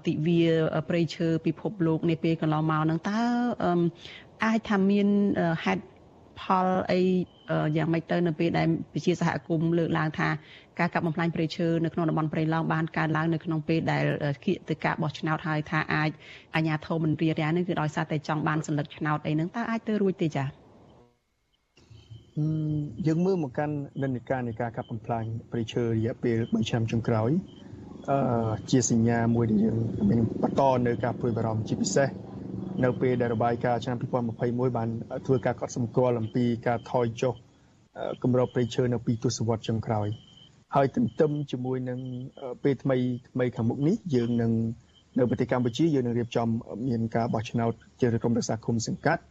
[0.06, 0.42] ទិវា
[0.88, 3.20] ព្រៃឈើពិភពលោកនាពេលកន្លងមកហ្នឹងតើ
[4.44, 5.08] អាចថាមាន
[5.64, 5.82] ហេតុ
[6.40, 7.00] ផលអី
[7.76, 10.28] យ៉ាងម៉េចទៅនៅពេលដែលវិជាសហគមន៍លើកឡើងថា
[10.79, 14.05] ការកាប់បំផ្លាញព្រៃឈើនៅក្នុងតំបន់ព្រៃឡង់បានកើនឡើងនៅក្នុងពេលដែល
[14.45, 16.09] គៀកទៅការបោះឆ្នោតហើយថាអាច
[16.55, 20.67] អាជ្ញាធរមិនរៀបរៀងនឹងគឺដោយសារតែចង់បានសัญลักษณ์ឆ្នោតអីហ្នឹងតើអាចទៅរួចទេចា៎
[23.07, 27.31] យើងមើលមកកាន់និន្នាការនៃការកាប់បំផ្លាញព្រៃឈើរយៈពេល3ឆ្នាំចុងក្រោយ
[28.09, 29.77] អឺជាសញ្ញាមួយដែលយើង
[30.09, 32.09] មានបន្តនៅការព្រួយបារម្ភជាពិសេស
[32.83, 34.89] នៅពេលដែលរបាយការណ៍ឆ្នាំ2021បាន
[35.25, 37.33] ធ្វើការកត់សម្គាល់អំពីការថយចុះ
[38.23, 40.07] គម្របព្រៃឈើនៅពីទសវត្សរ៍ចុងក្រោយ
[40.74, 41.98] ហើយទន្ទឹមជាមួយនឹង
[42.62, 42.96] ពេលថ្មី
[43.32, 44.52] ថ្មីខាងមុខនេះយើងនឹង
[45.18, 46.48] នៅប្រទេសកម្ពុជាយើងនឹងរៀបចំ
[46.88, 49.22] មានការបោះឆ្នោតជាក្រុមរក្សាឃុំសង្កាត់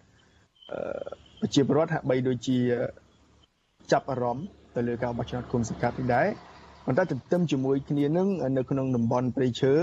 [1.41, 2.57] ប្រជាពលរដ្ឋហាក់បីដូចជា
[3.91, 6.27] ចាប់អារម្មណ៍ទៅលើការបោះឆ្នោតឃុំសង្កាត់នេះដែរ
[6.85, 8.27] ប៉ុន្តែទន្ទឹមជាមួយគ្នានឹង
[8.57, 9.73] នៅក្នុងតំបន់ព្រៃឈើ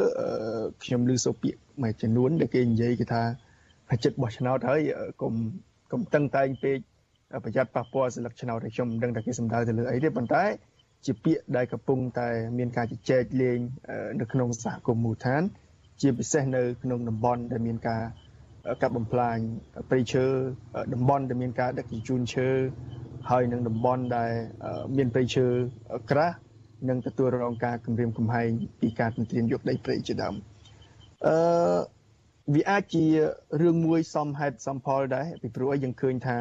[0.85, 3.23] ខ្ញុំឮសូពាកមួយចំនួនដែលគេនិយាយគេថា
[4.05, 4.81] ចិត្តបោះឆ្នោតហើយ
[5.23, 5.33] កុំ
[5.93, 6.79] កុំតឹងតែងពេក
[7.45, 10.45] ប្រយ័ត្នប៉ះពាល់សិលឹកឆ្នោតខ្ញុំមិនដឹងថាគេសំដៅទៅលើអីទេប៉ុន្តែ
[11.07, 12.29] ជាពាក្យដែលកំពុងតែ
[12.59, 13.59] មានការជជែកលេង
[14.21, 15.43] នៅក្នុងសហគមន៍មូលដ្ឋាន
[16.01, 18.03] ជាពិសេសនៅក្នុងតំបន់ដែលមានការ
[18.83, 19.37] កាប់បំផ្លាញ
[19.89, 20.27] ព្រៃឈើ
[20.95, 22.49] តំបន់ដែលមានការដឹកជញ្ជូនឈើ
[23.31, 24.33] ហើយនឹងតំបន់ដែល
[24.97, 25.47] មានព្រៃឈើ
[26.11, 26.37] ក្រាស់
[26.89, 28.49] និងទទួលរងការគំរាមកំហែង
[28.81, 30.35] ពីការទន្ទ្រានយកដីព្រៃជាដើម
[31.27, 31.37] អឺ
[32.55, 33.05] វាអាចជា
[33.61, 36.39] រឿងមួយសមហេតុសមផលដែរពីព្រោះយើងឃើញថា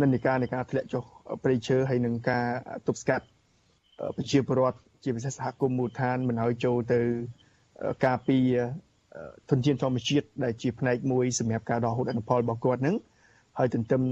[0.00, 1.04] និន្នាការនៃការធ្លាក់ចុះ
[1.42, 2.46] ព្រៃឈើហើយនឹងការ
[2.86, 3.26] ទប់ស្កាត់
[4.16, 7.00] ប្រជាពលរដ្ឋជាពិសេសសហគមន៍មូលដ្ឋានមិនឲ្យចូលទៅ
[8.04, 8.38] ការពី
[9.50, 12.96] ធនធានធម្មជាតិដែលជាផ្នែកមួយសម្រាប់ការដកហូតអនុផលរបស់គាត់នឹង
[13.58, 14.02] ហើយទន្ទឹម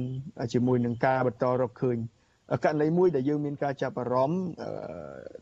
[0.54, 1.96] ជាមួយនឹងការបន្តរកឃើញ
[2.64, 4.42] ករណីមួយដែលយើងមានការចាប់អារម្មណ៍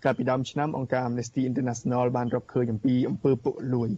[0.05, 3.89] កាលពីដើមឆ្នាំអង្គការ Amnesty International បានរកឃើញអំពីអំពើពុករលួយ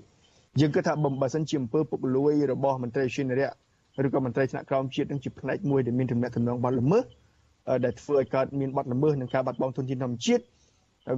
[0.60, 3.50] យើងគិតថាបើសិនជាអំពើពុករលួយរបស់មន្ត្រីရှင်រៈ
[4.06, 7.04] ឬក៏មន្ត្រីថ្នាក់ក្រោមជាតិនឹងជាផ្នែកមួយដែលមានទំនាក់ទំនងបាត់ល្មើស
[7.84, 10.44] ដែលធ្វើឲ្យកើតមានបាត់ល្មើសនិងការបាត់បង់ទុនធានធម្មជាតិ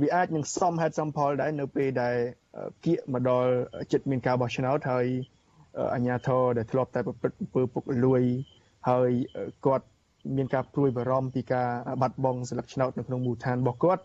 [0.02, 2.16] វាអាចនឹងសមហេតុសមផលដែរនៅពេលដែល
[2.84, 3.52] គៀកមកដល់
[3.92, 5.06] ចិត្តមានការបោះឆ្នោតហើយ
[5.94, 8.22] អាជ្ញាធរដែលធ្លាប់តែប្រព្រឹត្តអំពើពុករលួយ
[8.90, 9.10] ហើយ
[9.66, 9.86] គាត់
[10.36, 11.68] មានការព្រួយបារម្ភពីការ
[12.02, 14.02] បាត់បង់សិលឹកឆ្នោតនៅក្នុងមូលដ្ឋានរបស់គាត់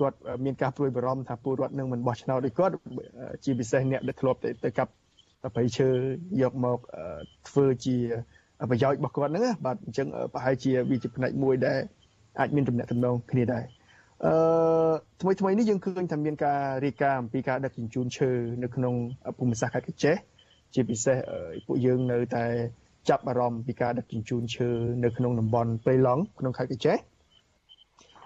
[0.00, 2.74] គាត់មានការព្រួយបារម្ភថាពលរដ្ឋនឹងមិនបោះឆ្នោតដោយគាត់
[3.44, 4.92] ជាពិសេសអ្នកដែលធ្លាប់ទៅកាប់
[5.54, 5.88] ប្រៃឈើ
[6.42, 6.78] យកមក
[7.48, 7.96] ធ្វើជា
[8.70, 11.78] ប្រយោជន៍របស់គាត់ហ្នឹងបាទអញ្ចឹងប្រហែលជាវាជាផ្នែកមួយដែល
[12.40, 13.64] អាចមានទំនាក់ទំនងគ្នាដែរ
[14.24, 14.34] អឺ
[15.20, 18.30] ថ្មីថ្មីនេះយើងឃើញថាមានការរាយការណ៍អំពីការដឹកជញ្ជូនឈើ
[18.62, 18.94] នៅក្នុង
[19.38, 20.16] ភូមិសាស្ត្រខេត្តកញ្ចេះ
[20.74, 21.18] ជាពិសេស
[21.66, 22.44] ពួកយើងនៅតែ
[23.08, 24.70] ចាប់អារម្មណ៍ពីការដឹកជញ្ជូនឈើ
[25.04, 26.96] នៅក្នុងតំបន់ព្រៃឡង់ក្នុងខេត្តកញ្ចេះ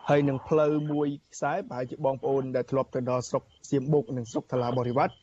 [0.08, 5.14] ហើយនឹងផ្លូវមួយខ្សែប្រហែលជាបងប្អូនដែលធ្លាប់ទៅដល់ស្រុកសៀមបុកនិងស្រុកថ្លាបរិវត្ត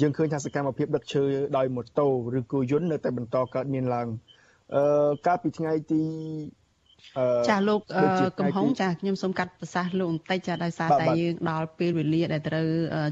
[0.00, 1.24] យើងឃើញថាសកម្មភាពដឹកឈើ
[1.56, 4.08] ដោយម៉ូតូឬគោយន្តនៅតែបន្តកើតមានឡើង
[4.74, 4.82] អឺ
[5.26, 6.02] កាលពីថ្ងៃទី
[7.48, 7.80] ចាលោក
[8.40, 12.66] កំហុងចាខ្ញុំសូមកាត់ប្រសាសន៍លោកបន្តិចចាដោយសារតែយើងដល់ពេលវេលាដែលត្រូវ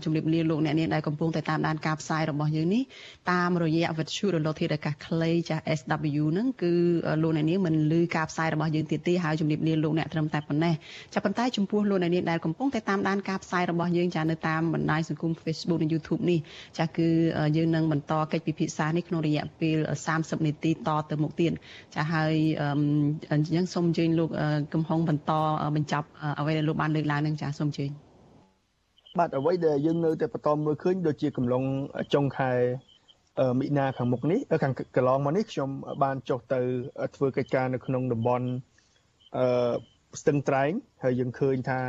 [0.04, 2.82] ជំរាបលាលោកអ្នកនាងដែលកំពុងតែតាមដានការផ្សាយរបស់យើងនេះ
[3.32, 6.72] តាមរយៈវិទ្យុរលកធាតុអាកាសខ្លីចា SW ហ្នឹងគឺ
[7.22, 10.74] លោកអ្នកនាងមិនឮការផ្សាយរបស់យើងទៀតទេហើយជំរាបលាលោកអ្នកត្រឹមតែប៉ុណ្ណេះ
[11.14, 16.38] ចាប៉ុន្តែចំពោះលោកអ្នកនាងដែលកំពុងតែតាមដានការផ្សាយរបស់យើងចានៅតាមបណ្ដាញសង្គម Facebook និង YouTube នេះ
[16.78, 17.08] ចាគឺ
[17.56, 19.76] យើងនឹងបន្តកិច្ចពិភាក្សានេះក្នុងរយៈពេល
[20.12, 21.52] 30នាទីតទៅមុខទៀត
[21.94, 22.34] ចាហើយ
[23.32, 24.30] អញ្ចឹងសូមអញ្ជើញលោក
[24.74, 25.32] កំហុងបន្ត
[25.76, 26.08] បញ្ចប់
[26.40, 27.90] អ្វីដែលលោកបានលើកឡើងនឹងចាសូមអញ្ជើញ
[29.18, 31.62] បាទអ្វីដែលយើងនៅតែបន្តមើលឃើញដូចជាកំឡុង
[32.14, 32.52] ចុងខែ
[33.60, 35.70] មិនាខាងមុខនេះខាងកន្លងមកនេះខ្ញុំ
[36.02, 36.60] បានចុះទៅ
[37.16, 38.46] ធ្វើកិច្ចការនៅក្នុងតំបន់
[39.36, 39.72] អឺ
[40.20, 40.70] ស្ទឹងត្រែង
[41.04, 41.80] ហើយយើងឃើញថា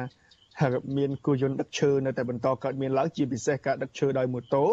[0.97, 4.65] មានគោយន្តដឹកឈើនៅតែបន្តកើតមានឡើងជាពិសេសការដឹកឈើដោយម៉ូតូ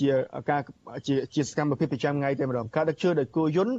[0.00, 0.10] ជា
[0.50, 0.62] ការ
[1.06, 3.74] ជាជាសកម្មភាពប្រចាំថ្ងៃតែម្ដងការដឹកឈើដោយគោយន្ត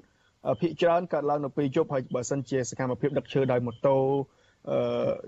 [0.62, 3.98] ភាគច្រើនកើតឡើងនៅពេលយប់ហើយបើសិនជាសកម្មភាពដឹកឈើដោយម៉ូតូ
[4.72, 4.80] អឺ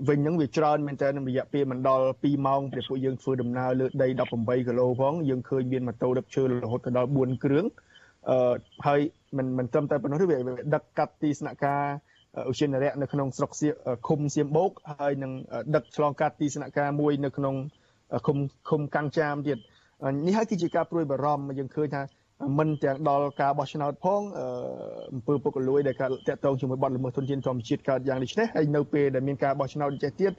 [0.10, 4.08] វិញហ្នឹងវាច្រើនមែនតើក្នុងរយៈពេលមិនដល់2ម៉ោងពេលពួកយើងធ្វើដំណើរលើដី
[4.38, 7.66] 18គីឡូផងយើងឃើញមានម៉ូតូដឹកឈើរហូតដល់4គ្រឿង
[8.30, 8.56] អឺ
[8.86, 9.00] ហើយ
[9.38, 10.38] មិនមិនត្រឹមតែប៉ុណ្ណោះទេវា
[10.76, 11.84] ដឹកកាត់ទីស្នាក់ការ
[12.50, 13.70] ឧស្សាហរៈនៅក្នុងស្រុកសៀ
[14.08, 15.32] ឃុំសៀមបូកហើយនឹង
[15.76, 17.56] ដឹកឆ្លងកាត់ទីស្នាក់ការមួយនៅក្នុង
[18.28, 18.38] ឃុំ
[18.70, 19.58] ឃុំកាំងចាមទៀត
[20.28, 22.02] នេះហើយគឺជាការព្រួយបារម្ភយើងឃើញថា
[22.58, 24.22] មិនទាំងដល់ការបោះឆ្នោតផង
[25.14, 30.32] អំពើពុករលួយដែលកើតតាក់ទងជាមួយបទល្មើសទុនធានធម្មជាតិកើតយ៉ាងនេះហើយនៅពេលដែលមានការបោះឆ្នោតចេះទៀត